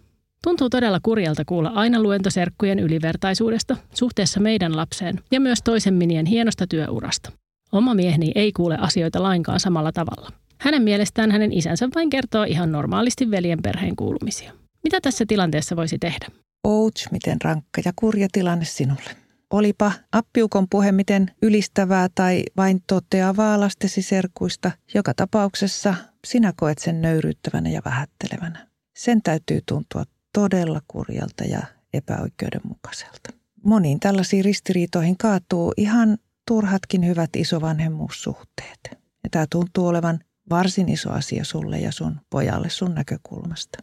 Tuntuu 0.43 0.69
todella 0.69 0.99
kurjalta 1.03 1.43
kuulla 1.45 1.69
aina 1.69 2.01
luentoserkkujen 2.01 2.79
ylivertaisuudesta 2.79 3.77
suhteessa 3.93 4.39
meidän 4.39 4.75
lapseen 4.75 5.19
ja 5.31 5.39
myös 5.39 5.59
toisen 5.63 5.93
minien 5.93 6.25
hienosta 6.25 6.67
työurasta. 6.67 7.31
Oma 7.71 7.93
mieheni 7.93 8.31
ei 8.35 8.51
kuule 8.51 8.77
asioita 8.77 9.23
lainkaan 9.23 9.59
samalla 9.59 9.91
tavalla. 9.91 10.31
Hänen 10.59 10.81
mielestään 10.81 11.31
hänen 11.31 11.53
isänsä 11.53 11.89
vain 11.95 12.09
kertoo 12.09 12.43
ihan 12.43 12.71
normaalisti 12.71 13.31
veljen 13.31 13.61
perheen 13.61 13.95
kuulumisia. 13.95 14.53
Mitä 14.83 15.01
tässä 15.01 15.25
tilanteessa 15.27 15.75
voisi 15.75 15.99
tehdä? 15.99 16.27
Ouch, 16.63 17.11
miten 17.11 17.37
rankka 17.43 17.81
ja 17.85 17.91
kurja 17.95 18.27
tilanne 18.31 18.65
sinulle. 18.65 19.09
Olipa 19.49 19.91
appiukon 20.11 20.67
puhe 20.69 20.91
miten 20.91 21.31
ylistävää 21.41 22.07
tai 22.15 22.43
vain 22.57 22.83
toteavaa 22.87 23.59
lastesi 23.59 24.01
serkuista, 24.01 24.71
joka 24.93 25.13
tapauksessa 25.13 25.95
sinä 26.27 26.53
koet 26.55 26.77
sen 26.77 27.01
nöyryyttävänä 27.01 27.69
ja 27.69 27.81
vähättelevänä. 27.85 28.67
Sen 28.97 29.21
täytyy 29.21 29.59
tuntua 29.65 30.03
todella 30.33 30.81
kurjalta 30.87 31.43
ja 31.43 31.59
epäoikeudenmukaiselta. 31.93 33.29
Moniin 33.63 33.99
tällaisiin 33.99 34.45
ristiriitoihin 34.45 35.17
kaatuu 35.17 35.73
ihan 35.77 36.17
turhatkin 36.47 37.05
hyvät 37.05 37.29
isovanhemmuussuhteet. 37.35 38.79
Ja 39.23 39.29
tämä 39.31 39.45
tuntuu 39.49 39.87
olevan 39.87 40.19
varsin 40.49 40.89
iso 40.89 41.11
asia 41.11 41.43
sulle 41.43 41.79
ja 41.79 41.91
sun 41.91 42.19
pojalle 42.29 42.69
sun 42.69 42.95
näkökulmasta. 42.95 43.77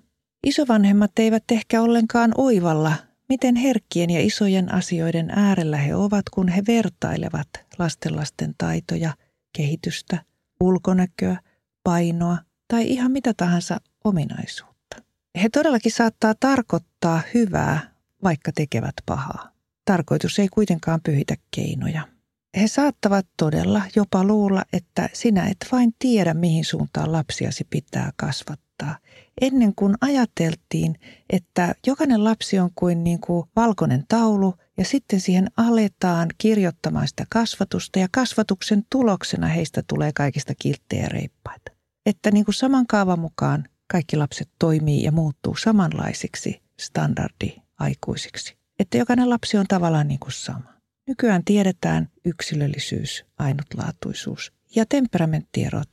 Isovanhemmat 0.47 1.19
eivät 1.19 1.45
ehkä 1.53 1.83
ollenkaan 1.83 2.33
oivalla, 2.37 2.93
miten 3.29 3.57
herkkien 3.57 4.11
ja 4.11 4.21
isojen 4.21 4.75
asioiden 4.75 5.31
äärellä 5.31 5.77
he 5.77 5.95
ovat, 5.95 6.29
kun 6.31 6.49
he 6.49 6.63
vertailevat 6.67 7.49
lastenlasten 7.79 8.55
taitoja, 8.59 9.15
kehitystä, 9.57 10.19
ulkonäköä, 10.61 11.37
painoa 11.85 12.39
tai 12.69 12.87
ihan 12.87 13.13
mitä 13.13 13.35
tahansa 13.37 13.81
ominaisuutta. 14.05 14.97
He 15.43 15.49
todellakin 15.49 15.93
saattaa 15.93 16.35
tarkoittaa 16.41 17.21
hyvää, 17.35 17.95
vaikka 18.23 18.53
tekevät 18.53 18.95
pahaa. 19.07 19.51
Tarkoitus 19.85 20.39
ei 20.39 20.49
kuitenkaan 20.49 21.01
pyhitä 21.05 21.35
keinoja. 21.51 22.14
He 22.57 22.69
saattavat 22.69 23.27
todella 23.37 23.83
jopa 23.97 24.25
luulla, 24.25 24.65
että 24.73 25.09
sinä 25.13 25.47
et 25.47 25.57
vain 25.73 25.95
tiedä, 25.99 26.35
mihin 26.35 26.65
suuntaan 26.65 27.13
lapsiasi 27.13 27.67
pitää 27.71 28.13
kasvattaa. 28.17 28.97
Ennen 29.41 29.75
kuin 29.75 29.95
ajateltiin, 30.01 30.99
että 31.31 31.75
jokainen 31.87 32.25
lapsi 32.25 32.59
on 32.59 32.71
kuin, 32.75 33.05
niin 33.05 33.21
kuin 33.21 33.49
valkoinen 33.57 34.05
taulu 34.09 34.55
ja 34.77 34.85
sitten 34.85 35.21
siihen 35.21 35.49
aletaan 35.57 36.29
kirjoittamaan 36.39 37.09
sitä 37.09 37.25
kasvatusta 37.31 37.99
ja 37.99 38.09
kasvatuksen 38.13 38.85
tuloksena 38.91 39.47
heistä 39.47 39.83
tulee 39.87 40.13
kaikista 40.15 40.55
kilttejä 40.59 41.09
reippaita. 41.09 41.73
Että 42.07 42.31
niin 42.31 42.45
kuin 42.45 42.55
saman 42.55 42.87
kaavan 42.87 43.19
mukaan 43.19 43.65
kaikki 43.93 44.17
lapset 44.17 44.49
toimii 44.59 45.03
ja 45.03 45.13
muuttuu 45.13 45.57
samanlaisiksi 45.57 46.63
standardiaikuisiksi. 46.81 48.57
Että 48.79 48.99
jokainen 48.99 49.31
lapsi 49.31 49.59
on 49.59 49.67
tavallaan 49.69 50.09
niin 50.09 50.21
kuin 50.21 50.33
sama. 50.33 50.74
Nykyään 51.09 51.45
tiedetään 51.45 52.09
yksilöllisyys, 52.25 53.25
ainutlaatuisuus 53.39 54.53
ja 54.77 54.87
temperamenttierot. 54.89 55.89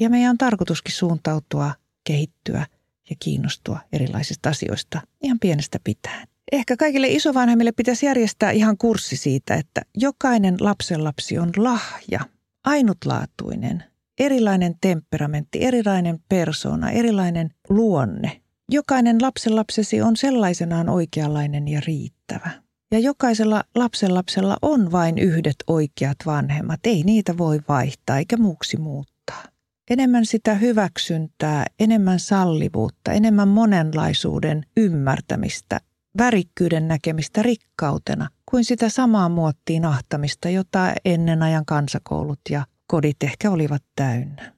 Ja 0.00 0.10
meidän 0.10 0.30
on 0.30 0.38
tarkoituskin 0.38 0.94
suuntautua, 0.94 1.74
kehittyä 2.04 2.66
ja 3.10 3.16
kiinnostua 3.18 3.80
erilaisista 3.92 4.48
asioista 4.48 5.00
ihan 5.22 5.38
pienestä 5.38 5.78
pitäen. 5.84 6.28
Ehkä 6.52 6.76
kaikille 6.76 7.08
isovanhemmille 7.08 7.72
pitäisi 7.72 8.06
järjestää 8.06 8.50
ihan 8.50 8.78
kurssi 8.78 9.16
siitä, 9.16 9.54
että 9.54 9.82
jokainen 9.96 10.56
lapsenlapsi 10.60 11.38
on 11.38 11.50
lahja, 11.56 12.20
ainutlaatuinen, 12.64 13.84
erilainen 14.18 14.74
temperamentti, 14.80 15.64
erilainen 15.64 16.18
persona, 16.28 16.90
erilainen 16.90 17.50
luonne. 17.68 18.40
Jokainen 18.70 19.22
lapsenlapsesi 19.22 20.02
on 20.02 20.16
sellaisenaan 20.16 20.88
oikeanlainen 20.88 21.68
ja 21.68 21.80
riittävä. 21.86 22.50
Ja 22.92 22.98
jokaisella 22.98 23.62
lapsenlapsella 23.74 24.56
on 24.62 24.92
vain 24.92 25.18
yhdet 25.18 25.56
oikeat 25.66 26.16
vanhemmat. 26.26 26.80
Ei 26.84 27.02
niitä 27.02 27.38
voi 27.38 27.60
vaihtaa 27.68 28.18
eikä 28.18 28.36
muuksi 28.36 28.76
muuttaa. 28.76 29.44
Enemmän 29.90 30.26
sitä 30.26 30.54
hyväksyntää, 30.54 31.66
enemmän 31.78 32.20
sallivuutta, 32.20 33.12
enemmän 33.12 33.48
monenlaisuuden 33.48 34.62
ymmärtämistä, 34.76 35.80
värikkyyden 36.18 36.88
näkemistä 36.88 37.42
rikkautena 37.42 38.28
kuin 38.50 38.64
sitä 38.64 38.88
samaa 38.88 39.28
muottiin 39.28 39.84
ahtamista, 39.84 40.48
jota 40.48 40.92
ennen 41.04 41.42
ajan 41.42 41.64
kansakoulut 41.64 42.40
ja 42.50 42.64
kodit 42.86 43.22
ehkä 43.22 43.50
olivat 43.50 43.82
täynnä. 43.96 44.52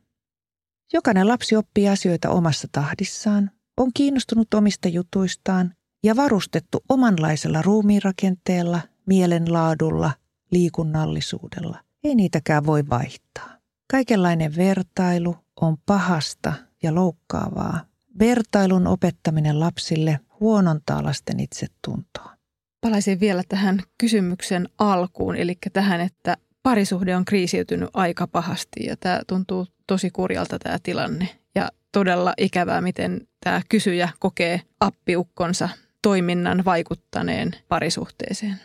Jokainen 0.93 1.29
lapsi 1.29 1.57
oppii 1.57 1.89
asioita 1.89 2.31
omassa 2.31 2.69
tahdissaan, 2.73 3.51
on 3.77 3.91
kiinnostunut 3.95 4.55
omista 4.55 4.89
jutuistaan 4.89 5.75
ja 6.03 6.17
varustettu 6.17 6.85
omanlaisella 6.89 7.63
ruumiinrakenteella, 7.63 8.81
mielenlaadulla, 9.07 10.13
liikunnallisuudella. 10.51 11.79
Ei 12.05 12.15
niitäkään 12.15 12.67
voi 12.67 12.89
vaihtaa. 12.91 13.51
Kaikenlainen 13.91 14.57
vertailu 14.57 15.37
on 15.61 15.77
pahasta 15.87 16.53
ja 16.83 16.95
loukkaavaa. 16.95 17.81
Vertailun 18.19 18.87
opettaminen 18.87 19.61
lapsille 19.61 20.21
huonontaa 20.41 21.05
lasten 21.05 21.41
itsetuntoa. 21.41 22.37
Palaisin 22.81 23.21
vielä 23.21 23.43
tähän 23.49 23.81
kysymyksen 23.99 24.69
alkuun, 24.79 25.37
eli 25.37 25.59
tähän, 25.73 26.01
että 26.01 26.37
parisuhde 26.63 27.17
on 27.17 27.25
kriisiytynyt 27.25 27.91
aika 27.95 28.27
pahasti 28.27 28.85
ja 28.85 28.97
tämä 28.97 29.21
tuntuu 29.27 29.67
tosi 29.87 30.11
kurjalta 30.11 30.59
tämä 30.59 30.79
tilanne. 30.83 31.29
Ja 31.55 31.69
todella 31.93 32.35
ikävää, 32.39 32.81
miten 32.81 33.21
tämä 33.45 33.63
kysyjä 33.69 34.09
kokee 34.19 34.61
appiukkonsa 34.81 35.69
toiminnan 36.03 36.65
vaikuttaneen 36.65 37.51
parisuhteeseen. 37.69 38.61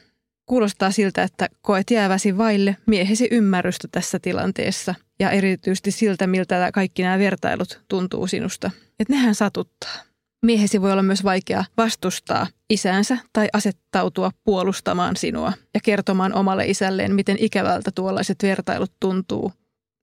Kuulostaa 0.45 0.91
siltä, 0.91 1.23
että 1.23 1.49
koet 1.61 1.91
jääväsi 1.91 2.37
vaille 2.37 2.77
miehesi 2.85 3.27
ymmärrystä 3.31 3.87
tässä 3.91 4.19
tilanteessa 4.19 4.95
ja 5.19 5.29
erityisesti 5.29 5.91
siltä, 5.91 6.27
miltä 6.27 6.69
kaikki 6.73 7.03
nämä 7.03 7.19
vertailut 7.19 7.81
tuntuu 7.87 8.27
sinusta. 8.27 8.71
Että 8.99 9.13
nehän 9.13 9.35
satuttaa. 9.35 9.95
Miehesi 10.45 10.81
voi 10.81 10.91
olla 10.91 11.03
myös 11.03 11.23
vaikea 11.23 11.65
vastustaa 11.77 12.47
isäänsä 12.69 13.17
tai 13.33 13.47
asettautua 13.53 14.31
puolustamaan 14.43 15.15
sinua 15.15 15.53
ja 15.73 15.79
kertomaan 15.83 16.33
omalle 16.33 16.65
isälleen, 16.65 17.15
miten 17.15 17.37
ikävältä 17.39 17.91
tuollaiset 17.91 18.43
vertailut 18.43 18.91
tuntuu. 18.99 19.53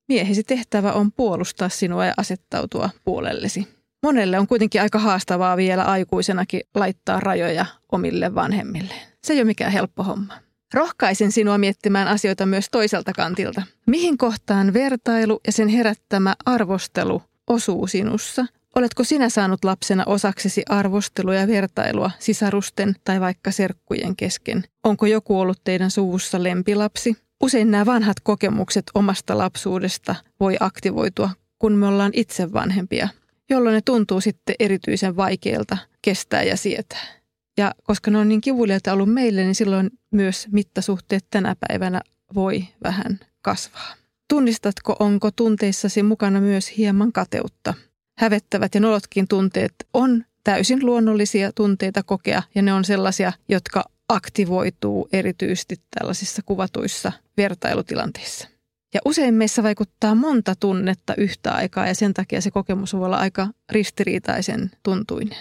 Miehesi 0.09 0.42
tehtävä 0.42 0.92
on 0.92 1.12
puolustaa 1.12 1.68
sinua 1.68 2.07
ja 2.07 2.14
asettautua 2.16 2.90
puolellesi. 3.05 3.82
Monelle 4.02 4.38
on 4.38 4.46
kuitenkin 4.46 4.82
aika 4.82 4.98
haastavaa 4.98 5.56
vielä 5.56 5.84
aikuisenakin 5.84 6.60
laittaa 6.74 7.20
rajoja 7.20 7.66
omille 7.92 8.34
vanhemmille. 8.34 8.94
Se 9.24 9.32
ei 9.32 9.38
ole 9.38 9.44
mikään 9.44 9.72
helppo 9.72 10.02
homma. 10.02 10.34
Rohkaisen 10.74 11.32
sinua 11.32 11.58
miettimään 11.58 12.08
asioita 12.08 12.46
myös 12.46 12.66
toiselta 12.70 13.12
kantilta. 13.12 13.62
Mihin 13.86 14.18
kohtaan 14.18 14.72
vertailu 14.72 15.40
ja 15.46 15.52
sen 15.52 15.68
herättämä 15.68 16.34
arvostelu 16.46 17.22
osuu 17.46 17.86
sinussa? 17.86 18.46
Oletko 18.74 19.04
sinä 19.04 19.28
saanut 19.28 19.64
lapsena 19.64 20.04
osaksesi 20.06 20.62
arvostelua 20.68 21.34
ja 21.34 21.46
vertailua 21.46 22.10
sisarusten 22.18 22.96
tai 23.04 23.20
vaikka 23.20 23.50
serkkujen 23.50 24.16
kesken? 24.16 24.64
Onko 24.84 25.06
joku 25.06 25.40
ollut 25.40 25.60
teidän 25.64 25.90
suvussa 25.90 26.42
lempilapsi? 26.42 27.16
Usein 27.40 27.70
nämä 27.70 27.86
vanhat 27.86 28.16
kokemukset 28.22 28.84
omasta 28.94 29.38
lapsuudesta 29.38 30.14
voi 30.40 30.56
aktivoitua, 30.60 31.30
kun 31.58 31.72
me 31.72 31.86
ollaan 31.86 32.12
itse 32.14 32.52
vanhempia, 32.52 33.08
jolloin 33.52 33.74
ne 33.74 33.80
tuntuu 33.84 34.20
sitten 34.20 34.54
erityisen 34.58 35.16
vaikeilta 35.16 35.78
kestää 36.02 36.42
ja 36.42 36.56
sietää. 36.56 37.06
Ja 37.56 37.74
koska 37.82 38.10
ne 38.10 38.18
on 38.18 38.28
niin 38.28 38.40
kivuliaita 38.40 38.92
ollut 38.92 39.12
meille, 39.12 39.42
niin 39.42 39.54
silloin 39.54 39.90
myös 40.10 40.48
mittasuhteet 40.52 41.24
tänä 41.30 41.56
päivänä 41.68 42.00
voi 42.34 42.64
vähän 42.84 43.20
kasvaa. 43.42 43.94
Tunnistatko, 44.28 44.96
onko 45.00 45.30
tunteissasi 45.30 46.02
mukana 46.02 46.40
myös 46.40 46.76
hieman 46.76 47.12
kateutta? 47.12 47.74
Hävettävät 48.18 48.74
ja 48.74 48.80
nolotkin 48.80 49.28
tunteet 49.28 49.74
on 49.94 50.24
täysin 50.44 50.86
luonnollisia 50.86 51.52
tunteita 51.52 52.02
kokea 52.02 52.42
ja 52.54 52.62
ne 52.62 52.72
on 52.72 52.84
sellaisia, 52.84 53.32
jotka 53.48 53.84
aktivoituu 54.08 55.08
erityisesti 55.12 55.76
tällaisissa 55.98 56.42
kuvatuissa 56.46 57.12
vertailutilanteissa. 57.36 58.51
Ja 58.94 59.00
usein 59.05 59.35
meissä 59.35 59.62
vaikuttaa 59.62 60.14
monta 60.14 60.55
tunnetta 60.55 61.14
yhtä 61.14 61.52
aikaa 61.52 61.87
ja 61.87 61.94
sen 61.94 62.14
takia 62.14 62.40
se 62.40 62.50
kokemus 62.50 62.94
voi 62.94 63.05
olla 63.05 63.18
aika 63.18 63.48
ristiriitaisen 63.72 64.70
tuntuinen. 64.83 65.38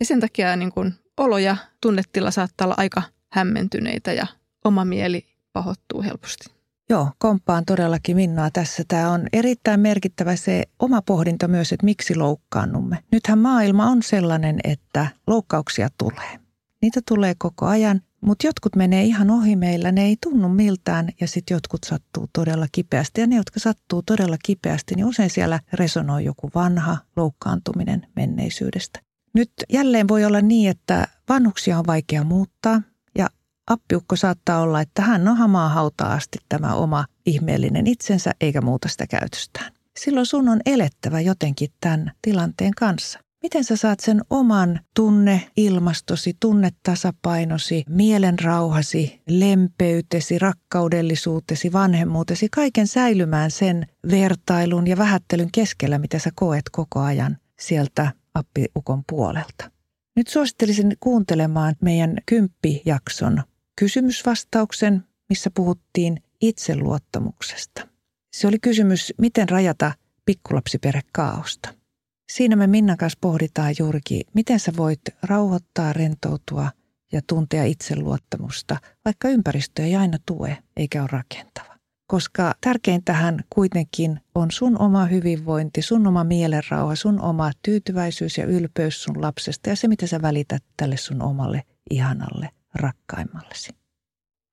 Ja 0.00 0.06
sen 0.06 0.20
takia 0.20 0.56
niin 0.56 0.72
kuin 0.72 0.94
olo 1.16 1.38
ja 1.38 1.56
tunnetila 1.80 2.30
saattaa 2.30 2.64
olla 2.64 2.74
aika 2.78 3.02
hämmentyneitä 3.32 4.12
ja 4.12 4.26
oma 4.64 4.84
mieli 4.84 5.26
pahoittuu 5.52 6.02
helposti. 6.02 6.54
Joo, 6.90 7.08
komppaan 7.18 7.64
todellakin 7.64 8.16
Minnaa 8.16 8.50
tässä. 8.50 8.82
Tämä 8.88 9.10
on 9.10 9.26
erittäin 9.32 9.80
merkittävä 9.80 10.36
se 10.36 10.62
oma 10.78 11.02
pohdinta 11.02 11.48
myös, 11.48 11.72
että 11.72 11.84
miksi 11.84 12.16
loukkaannumme. 12.16 12.98
Nythän 13.12 13.38
maailma 13.38 13.86
on 13.86 14.02
sellainen, 14.02 14.60
että 14.64 15.06
loukkauksia 15.26 15.88
tulee. 15.98 16.38
Niitä 16.82 17.00
tulee 17.08 17.34
koko 17.38 17.66
ajan, 17.66 18.00
mutta 18.24 18.46
jotkut 18.46 18.76
menee 18.76 19.04
ihan 19.04 19.30
ohi 19.30 19.56
meillä, 19.56 19.92
ne 19.92 20.04
ei 20.04 20.16
tunnu 20.22 20.48
miltään 20.48 21.08
ja 21.20 21.28
sitten 21.28 21.54
jotkut 21.54 21.84
sattuu 21.84 22.28
todella 22.32 22.66
kipeästi. 22.72 23.20
Ja 23.20 23.26
ne, 23.26 23.36
jotka 23.36 23.60
sattuu 23.60 24.02
todella 24.02 24.36
kipeästi, 24.44 24.94
niin 24.94 25.06
usein 25.06 25.30
siellä 25.30 25.60
resonoi 25.72 26.24
joku 26.24 26.50
vanha 26.54 26.96
loukkaantuminen 27.16 28.06
menneisyydestä. 28.16 29.00
Nyt 29.34 29.52
jälleen 29.72 30.08
voi 30.08 30.24
olla 30.24 30.40
niin, 30.40 30.70
että 30.70 31.08
vanhuksia 31.28 31.78
on 31.78 31.86
vaikea 31.86 32.24
muuttaa 32.24 32.82
ja 33.18 33.28
appiukko 33.66 34.16
saattaa 34.16 34.60
olla, 34.60 34.80
että 34.80 35.02
hän 35.02 35.28
on 35.28 35.36
hamaa 35.36 35.68
hautaa 35.68 36.12
asti 36.12 36.38
tämä 36.48 36.74
oma 36.74 37.04
ihmeellinen 37.26 37.86
itsensä 37.86 38.32
eikä 38.40 38.60
muuta 38.60 38.88
sitä 38.88 39.06
käytöstään. 39.06 39.72
Silloin 39.98 40.26
sun 40.26 40.48
on 40.48 40.60
elettävä 40.66 41.20
jotenkin 41.20 41.68
tämän 41.80 42.12
tilanteen 42.22 42.72
kanssa. 42.76 43.23
Miten 43.44 43.64
sä 43.64 43.76
saat 43.76 44.00
sen 44.00 44.20
oman 44.30 44.80
tunne, 44.94 45.50
ilmastosi, 45.56 46.36
tunnetasapainosi, 46.40 47.84
mielenrauhasi, 47.88 49.22
lempeytesi, 49.28 50.38
rakkaudellisuutesi, 50.38 51.72
vanhemmuutesi, 51.72 52.48
kaiken 52.48 52.86
säilymään 52.86 53.50
sen 53.50 53.86
vertailun 54.10 54.86
ja 54.86 54.98
vähättelyn 54.98 55.48
keskellä, 55.52 55.98
mitä 55.98 56.18
sä 56.18 56.30
koet 56.34 56.62
koko 56.72 57.00
ajan 57.00 57.36
sieltä 57.60 58.12
appiukon 58.34 59.02
puolelta. 59.08 59.70
Nyt 60.16 60.28
suosittelisin 60.28 60.96
kuuntelemaan 61.00 61.74
meidän 61.82 62.16
kymppijakson 62.26 63.42
kysymysvastauksen, 63.78 65.04
missä 65.28 65.50
puhuttiin 65.50 66.22
itseluottamuksesta. 66.40 67.88
Se 68.36 68.46
oli 68.46 68.58
kysymys, 68.58 69.14
miten 69.18 69.48
rajata 69.48 69.92
pikkulapsiperhekaaosta. 70.24 71.83
Siinä 72.32 72.56
me 72.56 72.66
Minnan 72.66 72.96
kanssa 72.96 73.18
pohditaan 73.20 73.74
juurikin, 73.78 74.22
miten 74.34 74.60
sä 74.60 74.72
voit 74.76 75.00
rauhoittaa, 75.22 75.92
rentoutua 75.92 76.70
ja 77.12 77.20
tuntea 77.26 77.64
itseluottamusta, 77.64 78.76
vaikka 79.04 79.28
ympäristö 79.28 79.82
ei 79.82 79.96
aina 79.96 80.18
tue 80.26 80.58
eikä 80.76 81.00
ole 81.02 81.08
rakentava. 81.12 81.74
Koska 82.06 82.54
tärkeintähän 82.60 83.44
kuitenkin 83.50 84.20
on 84.34 84.50
sun 84.50 84.80
oma 84.80 85.04
hyvinvointi, 85.06 85.82
sun 85.82 86.06
oma 86.06 86.24
mielenrauha, 86.24 86.94
sun 86.94 87.20
oma 87.20 87.50
tyytyväisyys 87.62 88.38
ja 88.38 88.44
ylpeys 88.44 89.02
sun 89.02 89.22
lapsesta 89.22 89.70
ja 89.70 89.76
se, 89.76 89.88
mitä 89.88 90.06
sä 90.06 90.22
välität 90.22 90.64
tälle 90.76 90.96
sun 90.96 91.22
omalle 91.22 91.62
ihanalle 91.90 92.48
rakkaimmallesi. 92.74 93.72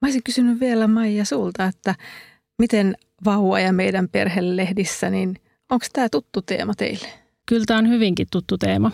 Mä 0.02 0.06
olisin 0.06 0.24
kysynyt 0.24 0.60
vielä 0.60 0.88
Maija 0.88 1.26
sulta, 1.26 1.66
että 1.66 1.96
miten 2.60 2.96
vauva 3.26 3.60
ja 3.60 3.74
meidän 3.74 4.10
perhelehdissä, 4.10 5.10
niin 5.10 5.36
onko 5.70 5.86
tämä 5.94 6.10
tuttu 6.10 6.42
teema 6.42 6.74
teille? 6.74 7.21
Kyllä 7.52 7.64
tämä 7.68 7.80
on 7.80 7.90
hyvinkin 7.90 8.28
tuttu 8.32 8.58
teema. 8.58 8.92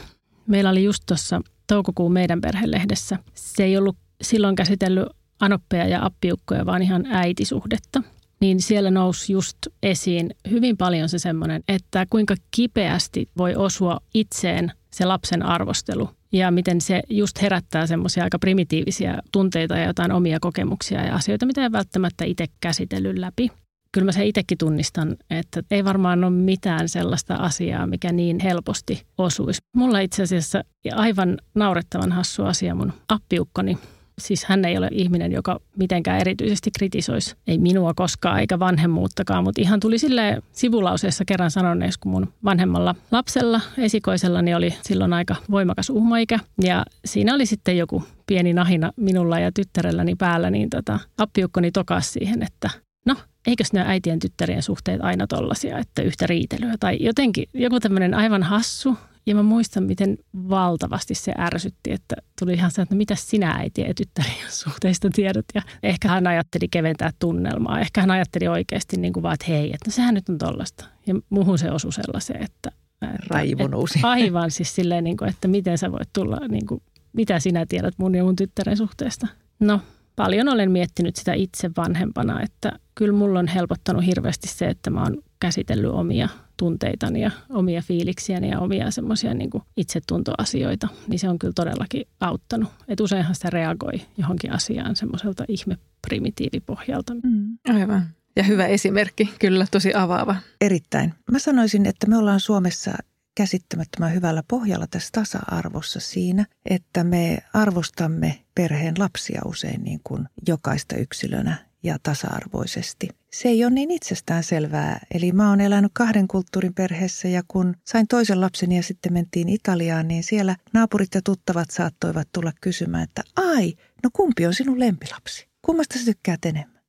Meillä 0.48 0.70
oli 0.70 0.84
just 0.84 1.04
tuossa 1.06 1.42
toukokuun 1.68 2.14
meidän 2.14 2.42
perhelehdessä. 2.42 3.20
Se 3.34 3.64
ei 3.64 3.78
ollut 3.78 3.98
silloin 4.22 4.56
käsitellyt 4.56 5.08
anoppeja 5.40 5.88
ja 5.88 6.06
appiukkoja, 6.06 6.66
vaan 6.66 6.82
ihan 6.82 7.06
äitisuhdetta. 7.06 8.04
Niin 8.42 8.62
siellä 8.62 8.92
nousi 8.92 9.34
just 9.34 9.58
esiin 9.84 10.30
hyvin 10.50 10.78
paljon 10.78 11.10
se 11.10 11.20
semmoinen, 11.20 11.64
että 11.68 12.06
kuinka 12.10 12.36
kipeästi 12.52 13.30
voi 13.38 13.56
osua 13.56 14.00
itseen 14.14 14.72
se 14.92 15.06
lapsen 15.06 15.44
arvostelu 15.44 16.10
ja 16.32 16.52
miten 16.52 16.82
se 16.82 17.02
just 17.10 17.42
herättää 17.42 17.88
semmoisia 17.88 18.24
aika 18.24 18.40
primitiivisiä 18.40 19.20
tunteita 19.32 19.78
ja 19.78 19.86
jotain 19.86 20.12
omia 20.12 20.40
kokemuksia 20.40 21.06
ja 21.06 21.16
asioita, 21.16 21.46
mitä 21.46 21.64
ei 21.64 21.72
välttämättä 21.72 22.26
itse 22.26 22.46
käsitellyt 22.62 23.18
läpi 23.18 23.52
kyllä 23.98 24.06
mä 24.06 24.12
se 24.12 24.26
itsekin 24.26 24.58
tunnistan, 24.58 25.16
että 25.30 25.64
ei 25.72 25.86
varmaan 25.86 26.24
ole 26.24 26.32
mitään 26.32 26.90
sellaista 26.90 27.36
asiaa, 27.36 27.88
mikä 27.88 28.12
niin 28.12 28.40
helposti 28.40 29.04
osuisi. 29.18 29.62
Mulla 29.76 30.00
itse 30.00 30.24
asiassa 30.24 30.64
aivan 30.96 31.38
naurettavan 31.56 32.12
hassu 32.12 32.44
asia 32.44 32.76
mun 32.76 32.94
appiukkoni 33.10 33.78
siis 34.20 34.46
hän 34.46 34.66
ei 34.66 34.78
ole 34.78 34.90
ihminen, 34.92 35.32
joka 35.32 35.60
mitenkään 35.78 36.22
erityisesti 36.22 36.72
kritisoisi, 36.78 37.36
ei 37.48 37.58
minua 37.58 37.94
koskaan 37.94 38.40
eikä 38.40 38.60
vanhemmuuttakaan, 38.60 39.44
mutta 39.44 39.62
ihan 39.62 39.80
tuli 39.80 39.98
sille 39.98 40.42
sivulauseessa 40.52 41.26
kerran 41.26 41.52
sanoneeksi, 41.52 42.00
kun 42.00 42.12
mun 42.12 42.34
vanhemmalla 42.44 42.96
lapsella, 43.12 43.62
esikoisella, 43.78 44.42
niin 44.42 44.58
oli 44.58 44.74
silloin 44.82 45.14
aika 45.14 45.36
voimakas 45.52 45.90
uhmaikä. 45.90 46.40
Ja 46.64 46.86
siinä 47.06 47.36
oli 47.36 47.46
sitten 47.46 47.78
joku 47.78 48.04
pieni 48.28 48.54
nahina 48.54 48.92
minulla 48.96 49.40
ja 49.40 49.52
tyttärelläni 49.52 50.16
päällä, 50.16 50.50
niin 50.50 50.70
tota, 50.70 51.00
appiukkoni 51.18 51.72
tokas 51.72 52.14
siihen, 52.14 52.44
että 52.44 52.70
no, 53.08 53.16
eikös 53.48 53.74
ne 53.74 53.84
äitien 53.88 54.20
tyttärien 54.20 54.64
suhteet 54.64 55.02
aina 55.02 55.28
tollasia, 55.28 55.80
että 55.80 56.02
yhtä 56.02 56.28
riitelyä 56.28 56.74
tai 56.80 56.98
jotenkin 57.00 57.50
joku 57.54 57.80
tämmöinen 57.80 58.14
aivan 58.14 58.44
hassu. 58.44 58.98
Ja 59.26 59.36
mä 59.36 59.44
muistan, 59.44 59.84
miten 59.84 60.18
valtavasti 60.34 61.16
se 61.16 61.34
ärsytti, 61.40 61.92
että 61.92 62.16
tuli 62.40 62.54
ihan 62.54 62.72
se, 62.72 62.82
että 62.82 62.96
no 62.96 62.98
mitä 62.98 63.16
sinä 63.16 63.52
äitien 63.52 63.88
ja 63.88 63.94
tyttärien 63.94 64.52
suhteista 64.64 65.10
tiedät. 65.10 65.46
Ja 65.56 65.62
ehkä 65.84 66.08
hän 66.08 66.28
ajatteli 66.28 66.68
keventää 66.68 67.12
tunnelmaa. 67.20 67.80
Ehkä 67.80 68.02
hän 68.02 68.12
ajatteli 68.12 68.48
oikeasti 68.48 68.98
niin 68.98 69.14
kuin 69.14 69.24
vaan, 69.24 69.34
että 69.34 69.46
hei, 69.50 69.66
että 69.66 69.88
no 69.88 69.92
sehän 69.92 70.14
nyt 70.14 70.30
on 70.30 70.38
tollasta. 70.38 70.86
Ja 71.08 71.16
muuhun 71.30 71.58
se 71.58 71.72
osui 71.72 71.94
sellaiseen, 71.94 72.44
että... 72.44 72.72
että 73.02 73.18
Raivo 73.28 73.68
nousi. 73.68 74.00
Aivan 74.04 74.52
siis 74.52 74.76
silleen, 74.76 75.04
niin 75.04 75.18
kuin, 75.18 75.30
että 75.30 75.48
miten 75.48 75.78
sä 75.78 75.92
voit 75.92 76.10
tulla, 76.14 76.48
niin 76.48 76.66
kuin, 76.66 76.82
mitä 77.14 77.40
sinä 77.40 77.66
tiedät 77.66 77.94
mun 77.98 78.16
ja 78.16 78.24
mun 78.24 78.36
tyttären 78.36 78.78
suhteesta. 78.78 79.28
No, 79.60 79.82
paljon 80.18 80.50
olen 80.50 80.72
miettinyt 80.72 81.16
sitä 81.16 81.34
itse 81.34 81.70
vanhempana, 81.78 82.42
että 82.42 82.72
kyllä 82.96 83.18
mulla 83.18 83.40
on 83.40 83.48
helpottanut 83.48 84.06
hirveästi 84.06 84.48
se, 84.48 84.68
että 84.68 84.90
mä 84.90 85.04
oon 85.04 85.18
käsitellyt 85.40 85.92
omia 85.92 86.30
tunteitani 86.58 87.22
ja 87.22 87.32
omia 87.50 87.82
fiiliksiäni 87.82 88.50
ja 88.50 88.60
omia 88.60 88.92
semmoisia 88.92 89.34
niin 89.34 89.50
itsetuntoasioita, 89.78 90.88
niin 91.08 91.20
se 91.20 91.30
on 91.30 91.40
kyllä 91.40 91.54
todellakin 91.56 92.06
auttanut. 92.20 92.70
Et 92.88 93.00
useinhan 93.00 93.36
sitä 93.36 93.50
reagoi 93.50 94.02
johonkin 94.18 94.52
asiaan 94.52 94.96
semmoiselta 94.96 95.46
ihmeprimitiivipohjalta. 95.48 97.14
Mm, 97.14 97.58
aivan. 97.70 98.04
Ja 98.36 98.44
hyvä 98.44 98.66
esimerkki, 98.68 99.30
kyllä 99.40 99.66
tosi 99.72 99.94
avaava. 99.94 100.36
Erittäin. 100.62 101.14
Mä 101.32 101.40
sanoisin, 101.40 101.86
että 101.86 102.08
me 102.08 102.18
ollaan 102.18 102.40
Suomessa 102.40 102.92
käsittämättömän 103.38 104.14
hyvällä 104.14 104.44
pohjalla 104.48 104.88
tässä 104.88 105.10
tasa-arvossa 105.12 106.00
siinä, 106.00 106.46
että 106.66 107.04
me 107.04 107.38
arvostamme 107.54 108.40
perheen 108.56 108.96
lapsia 108.98 109.42
usein 109.46 109.84
niin 109.84 110.00
kuin 110.04 110.26
jokaista 110.48 110.96
yksilönä 110.96 111.58
ja 111.84 111.98
tasa-arvoisesti. 112.04 113.10
Se 113.32 113.50
ei 113.50 113.66
ole 113.66 113.74
niin 113.74 113.92
itsestään 113.92 114.44
selvää. 114.44 115.00
Eli 115.14 115.32
mä 115.32 115.50
oon 115.50 115.62
elänyt 115.62 115.92
kahden 115.94 116.28
kulttuurin 116.28 116.74
perheessä 116.74 117.28
ja 117.28 117.42
kun 117.48 117.76
sain 117.86 118.08
toisen 118.08 118.42
lapsen 118.42 118.72
ja 118.72 118.84
sitten 118.84 119.14
mentiin 119.14 119.50
Italiaan, 119.50 120.08
niin 120.08 120.24
siellä 120.24 120.56
naapurit 120.74 121.16
ja 121.16 121.22
tuttavat 121.22 121.70
saattoivat 121.72 122.28
tulla 122.34 122.52
kysymään, 122.62 123.04
että 123.04 123.24
ai, 123.36 123.74
no 124.04 124.10
kumpi 124.14 124.46
on 124.46 124.54
sinun 124.54 124.80
lempilapsi? 124.80 125.48
Kummasta 125.62 126.00
sä 126.00 126.06
tykkäät 126.06 126.46
enemmän? 126.46 126.82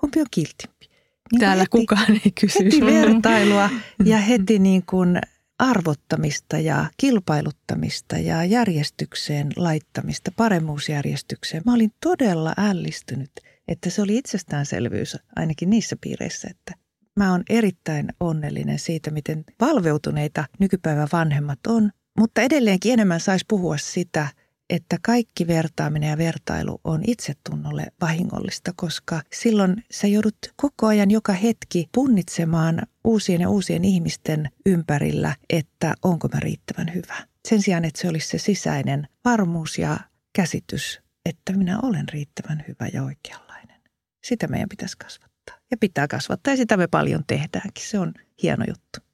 Kumpi 0.00 0.20
on 0.20 0.26
kiltimpi? 0.30 0.86
Niin 1.32 1.40
Täällä 1.40 1.62
heti, 1.62 1.70
kukaan 1.70 2.12
ei 2.12 2.32
kysy. 2.40 2.64
Heti 2.64 2.80
vertailua 2.80 3.70
ja 4.04 4.18
heti 4.28 4.58
niin 4.58 4.82
kuin 4.86 5.18
arvottamista 5.58 6.58
ja 6.58 6.86
kilpailuttamista 6.96 8.18
ja 8.18 8.44
järjestykseen 8.44 9.48
laittamista, 9.56 10.30
paremmuusjärjestykseen. 10.36 11.62
Mä 11.66 11.74
olin 11.74 11.92
todella 12.02 12.52
ällistynyt, 12.56 13.30
että 13.68 13.90
se 13.90 14.02
oli 14.02 14.16
itsestäänselvyys 14.16 15.16
ainakin 15.36 15.70
niissä 15.70 15.96
piireissä, 16.00 16.48
että 16.50 16.74
mä 17.16 17.30
oon 17.32 17.42
erittäin 17.50 18.08
onnellinen 18.20 18.78
siitä, 18.78 19.10
miten 19.10 19.44
valveutuneita 19.60 20.44
nykypäivän 20.58 21.08
vanhemmat 21.12 21.58
on, 21.66 21.90
mutta 22.18 22.42
edelleenkin 22.42 22.92
enemmän 22.92 23.20
saisi 23.20 23.44
puhua 23.48 23.76
sitä– 23.76 24.28
että 24.70 24.96
kaikki 25.02 25.46
vertaaminen 25.46 26.10
ja 26.10 26.18
vertailu 26.18 26.80
on 26.84 27.00
itsetunnolle 27.06 27.86
vahingollista, 28.00 28.72
koska 28.76 29.22
silloin 29.32 29.84
sä 29.90 30.06
joudut 30.06 30.36
koko 30.56 30.86
ajan 30.86 31.10
joka 31.10 31.32
hetki 31.32 31.88
punnitsemaan 31.94 32.82
uusien 33.04 33.40
ja 33.40 33.50
uusien 33.50 33.84
ihmisten 33.84 34.50
ympärillä, 34.66 35.36
että 35.50 35.94
onko 36.02 36.28
mä 36.34 36.40
riittävän 36.40 36.94
hyvä. 36.94 37.16
Sen 37.48 37.62
sijaan, 37.62 37.84
että 37.84 38.00
se 38.00 38.08
olisi 38.08 38.28
se 38.28 38.38
sisäinen 38.38 39.08
varmuus 39.24 39.78
ja 39.78 39.98
käsitys, 40.32 41.00
että 41.26 41.52
minä 41.52 41.80
olen 41.82 42.08
riittävän 42.08 42.64
hyvä 42.68 42.88
ja 42.92 43.02
oikeanlainen. 43.02 43.80
Sitä 44.24 44.48
meidän 44.48 44.68
pitäisi 44.68 44.98
kasvattaa. 44.98 45.56
Ja 45.70 45.76
pitää 45.76 46.08
kasvattaa 46.08 46.52
ja 46.52 46.56
sitä 46.56 46.76
me 46.76 46.86
paljon 46.86 47.24
tehdäänkin. 47.26 47.84
Se 47.84 47.98
on 47.98 48.14
hieno 48.42 48.64
juttu. 48.68 49.05